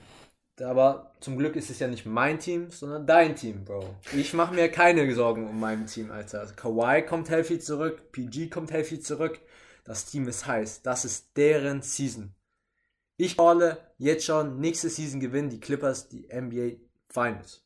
Aber 0.60 1.14
zum 1.20 1.38
Glück 1.38 1.56
ist 1.56 1.70
es 1.70 1.80
ja 1.80 1.88
nicht 1.88 2.06
mein 2.06 2.40
Team, 2.40 2.70
sondern 2.72 3.06
dein 3.06 3.36
Team, 3.36 3.66
Bro. 3.66 3.96
Ich 4.16 4.34
mache 4.34 4.54
mir 4.54 4.70
keine 4.70 5.14
Sorgen 5.14 5.48
um 5.48 5.60
mein 5.60 5.88
Team, 5.88 6.12
Alter. 6.12 6.40
Also 6.40 6.56
Kawhi 6.56 7.04
kommt 7.04 7.30
healthy 7.30 7.60
zurück, 7.60 8.12
PG 8.12 8.50
kommt 8.50 8.72
healthy 8.72 9.00
zurück. 9.00 9.40
Das 9.84 10.06
Team 10.06 10.28
ist 10.28 10.46
heiß. 10.46 10.82
Das 10.82 11.06
ist 11.06 11.36
deren 11.36 11.82
Season. 11.82 12.34
Ich 13.18 13.38
calle 13.38 13.94
jetzt 13.98 14.26
schon, 14.26 14.60
nächste 14.60 14.90
Season 14.90 15.20
gewinnen 15.20 15.50
die 15.50 15.60
Clippers 15.60 16.10
die 16.10 16.28
NBA 16.34 16.78
Finals. 17.10 17.64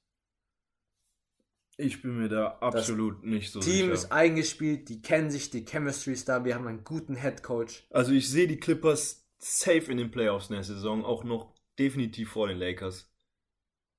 Ich 1.77 2.01
bin 2.01 2.17
mir 2.17 2.29
da 2.29 2.57
absolut 2.61 3.23
nicht 3.23 3.51
so 3.51 3.59
Team 3.59 3.73
sicher. 3.73 3.91
ist 3.91 4.11
eingespielt, 4.11 4.87
die 4.87 5.01
kennen 5.01 5.29
sich, 5.29 5.49
die 5.49 5.65
Chemistry 5.65 6.13
ist 6.13 6.29
da, 6.29 6.45
wir 6.45 6.55
haben 6.55 6.67
einen 6.67 6.83
guten 6.85 7.15
Head 7.15 7.43
Coach. 7.43 7.85
Also 7.89 8.13
ich 8.13 8.29
sehe 8.29 8.47
die 8.47 8.59
Clippers 8.59 9.27
safe 9.37 9.91
in 9.91 9.97
den 9.97 10.11
Playoffs 10.11 10.47
der 10.47 10.63
Saison, 10.63 11.03
auch 11.03 11.23
noch 11.23 11.53
definitiv 11.77 12.31
vor 12.31 12.47
den 12.47 12.57
Lakers. 12.57 13.11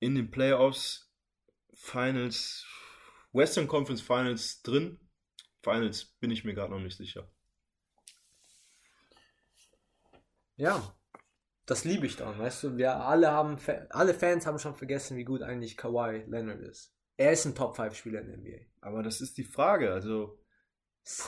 In 0.00 0.14
den 0.14 0.31
Playoffs, 0.31 1.12
Finals, 1.74 2.66
Western 3.33 3.68
Conference 3.68 4.00
Finals 4.00 4.62
drin. 4.62 4.98
Finals 5.62 6.05
bin 6.20 6.31
ich 6.31 6.44
mir 6.44 6.55
gerade 6.55 6.72
noch 6.72 6.81
nicht 6.81 6.96
sicher. 6.96 7.31
Ja, 10.57 10.97
das 11.66 11.85
liebe 11.85 12.07
ich 12.07 12.16
dann, 12.16 12.38
weißt 12.38 12.62
du. 12.64 12.77
Wir 12.77 12.97
alle 12.97 13.31
haben, 13.31 13.57
alle 13.90 14.14
Fans 14.14 14.47
haben 14.47 14.59
schon 14.59 14.75
vergessen, 14.77 15.16
wie 15.16 15.25
gut 15.25 15.42
eigentlich 15.42 15.77
Kawhi 15.77 16.25
Leonard 16.29 16.61
ist. 16.61 16.95
Er 17.16 17.33
ist 17.33 17.45
ein 17.45 17.55
Top 17.55 17.77
5 17.77 17.95
Spieler 17.95 18.21
in 18.21 18.29
der 18.29 18.37
NBA. 18.38 18.66
Aber 18.81 19.03
das 19.03 19.21
ist 19.21 19.37
die 19.38 19.45
Frage. 19.45 19.92
Also, 19.92 20.38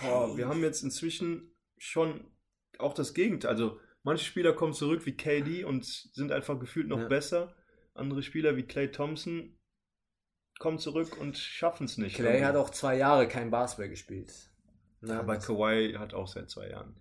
boah, 0.03 0.37
wir 0.37 0.49
haben 0.49 0.63
jetzt 0.63 0.83
inzwischen 0.83 1.55
schon 1.77 2.31
auch 2.79 2.95
das 2.95 3.15
Gegenteil. 3.15 3.51
Also, 3.51 3.81
manche 4.03 4.25
Spieler 4.25 4.53
kommen 4.53 4.75
zurück 4.75 5.07
wie 5.07 5.17
KD 5.17 5.65
und 5.65 5.85
sind 5.85 6.31
einfach 6.31 6.59
gefühlt 6.61 6.89
noch 6.89 7.01
Ja. 7.01 7.09
besser. 7.09 7.55
Andere 7.95 8.23
Spieler 8.23 8.57
wie 8.57 8.63
Clay 8.65 8.91
Thompson 8.93 9.59
kommen 10.61 10.79
zurück 10.79 11.17
und 11.21 11.37
schaffen 11.37 11.85
es 11.87 11.99
nicht. 11.99 12.17
Clay 12.17 12.41
hat 12.43 12.57
auch 12.57 12.71
zwei 12.71 12.97
Jahre 12.97 13.27
kein 13.29 13.51
Basketball 13.51 13.89
gespielt. 13.89 14.33
Ne, 15.01 15.19
Aber 15.19 15.37
Kawhi 15.39 15.95
hat 15.99 16.15
auch 16.15 16.29
seit 16.29 16.51
zwei 16.51 16.69
Jahren. 16.71 16.97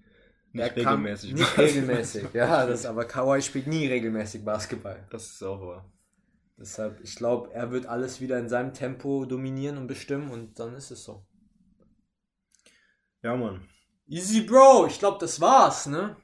Er 0.54 0.66
Nicht 0.74 0.76
kann- 0.84 0.96
regelmäßig. 1.02 1.34
Nicht 1.34 1.44
Basketball 1.56 1.66
regelmäßig, 1.66 2.34
ja, 2.34 2.66
das, 2.68 2.86
aber 2.86 3.06
Kawhi 3.06 3.42
spielt 3.42 3.68
nie 3.68 3.88
regelmäßig 3.88 4.44
Basketball. 4.44 5.06
Das 5.10 5.26
ist 5.32 5.44
auch 5.44 5.62
wahr. 5.62 5.92
Deshalb, 6.58 7.00
ich 7.02 7.16
glaube, 7.16 7.54
er 7.54 7.72
wird 7.72 7.86
alles 7.86 8.20
wieder 8.20 8.40
in 8.40 8.50
seinem 8.50 8.74
Tempo 8.74 9.26
dominieren 9.26 9.78
und 9.78 9.88
bestimmen 9.88 10.32
und 10.32 10.58
dann 10.60 10.74
ist 10.74 10.90
es 10.92 11.04
so. 11.04 11.26
Ja, 13.22 13.36
Mann. 13.36 13.68
Easy, 14.08 14.42
Bro, 14.42 14.88
ich 14.88 15.00
glaube, 15.00 15.18
das 15.20 15.40
war's, 15.42 15.86
ne? 15.86 16.16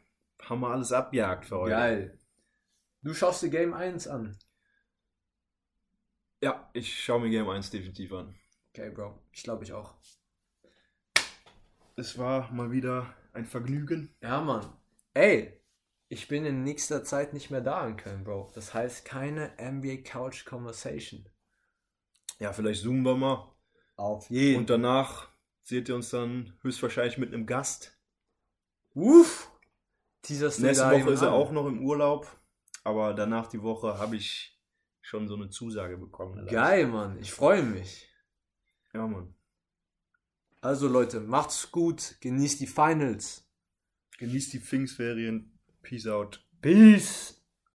haben 0.41 0.59
wir 0.61 0.69
alles 0.69 0.91
abjagt 0.91 1.45
für 1.45 1.57
heute. 1.57 1.71
Geil. 1.71 2.19
Du 3.01 3.13
schaust 3.13 3.43
dir 3.43 3.49
Game 3.49 3.73
1 3.73 4.07
an. 4.07 4.37
Ja, 6.41 6.69
ich 6.73 7.01
schaue 7.01 7.21
mir 7.21 7.29
Game 7.29 7.47
1 7.49 7.69
definitiv 7.69 8.11
an. 8.13 8.35
Okay, 8.69 8.89
Bro. 8.89 9.17
Ich 9.31 9.43
glaube 9.43 9.63
ich 9.63 9.71
auch. 9.73 9.93
Es 11.95 12.17
war 12.17 12.51
mal 12.51 12.71
wieder 12.71 13.13
ein 13.33 13.45
Vergnügen. 13.45 14.15
Ja, 14.21 14.41
Mann. 14.41 14.65
Ey, 15.13 15.61
ich 16.07 16.27
bin 16.27 16.45
in 16.45 16.63
nächster 16.63 17.03
Zeit 17.03 17.33
nicht 17.33 17.49
mehr 17.49 17.61
da 17.61 17.85
in 17.87 17.97
Köln, 17.97 18.23
Bro. 18.23 18.51
Das 18.55 18.73
heißt 18.73 19.03
keine 19.05 19.51
NBA 19.59 20.03
Couch 20.03 20.45
Conversation. 20.45 21.27
Ja, 22.39 22.53
vielleicht 22.53 22.81
zoomen 22.81 23.03
wir 23.03 23.15
mal. 23.15 23.55
Auf 23.95 24.29
jeden. 24.29 24.59
Und 24.59 24.69
danach 24.69 25.29
seht 25.63 25.89
ihr 25.89 25.95
uns 25.95 26.09
dann 26.09 26.57
höchstwahrscheinlich 26.61 27.17
mit 27.17 27.33
einem 27.33 27.45
Gast. 27.45 27.99
Uff. 28.93 29.49
Du 30.25 30.33
Nächste 30.33 30.89
Woche 30.89 31.11
ist 31.11 31.21
er 31.21 31.33
auch 31.33 31.51
noch 31.51 31.67
im 31.67 31.83
Urlaub. 31.83 32.27
Aber 32.83 33.13
danach 33.13 33.47
die 33.47 33.61
Woche 33.61 33.97
habe 33.97 34.15
ich 34.15 34.59
schon 35.01 35.27
so 35.27 35.35
eine 35.35 35.49
Zusage 35.49 35.97
bekommen. 35.97 36.45
Geil, 36.47 36.87
Mann. 36.87 37.17
Ich 37.19 37.31
freue 37.31 37.63
mich. 37.63 38.09
Ja, 38.93 39.07
Mann. 39.07 39.35
Also 40.63 40.87
Leute, 40.87 41.19
macht's 41.19 41.71
gut. 41.71 42.15
Genießt 42.21 42.61
die 42.61 42.67
Finals. 42.67 43.45
Genießt 44.17 44.53
die 44.53 44.59
Pfingstferien. 44.59 45.59
Peace 45.81 46.07
out. 46.07 46.41
Peace. 46.61 47.42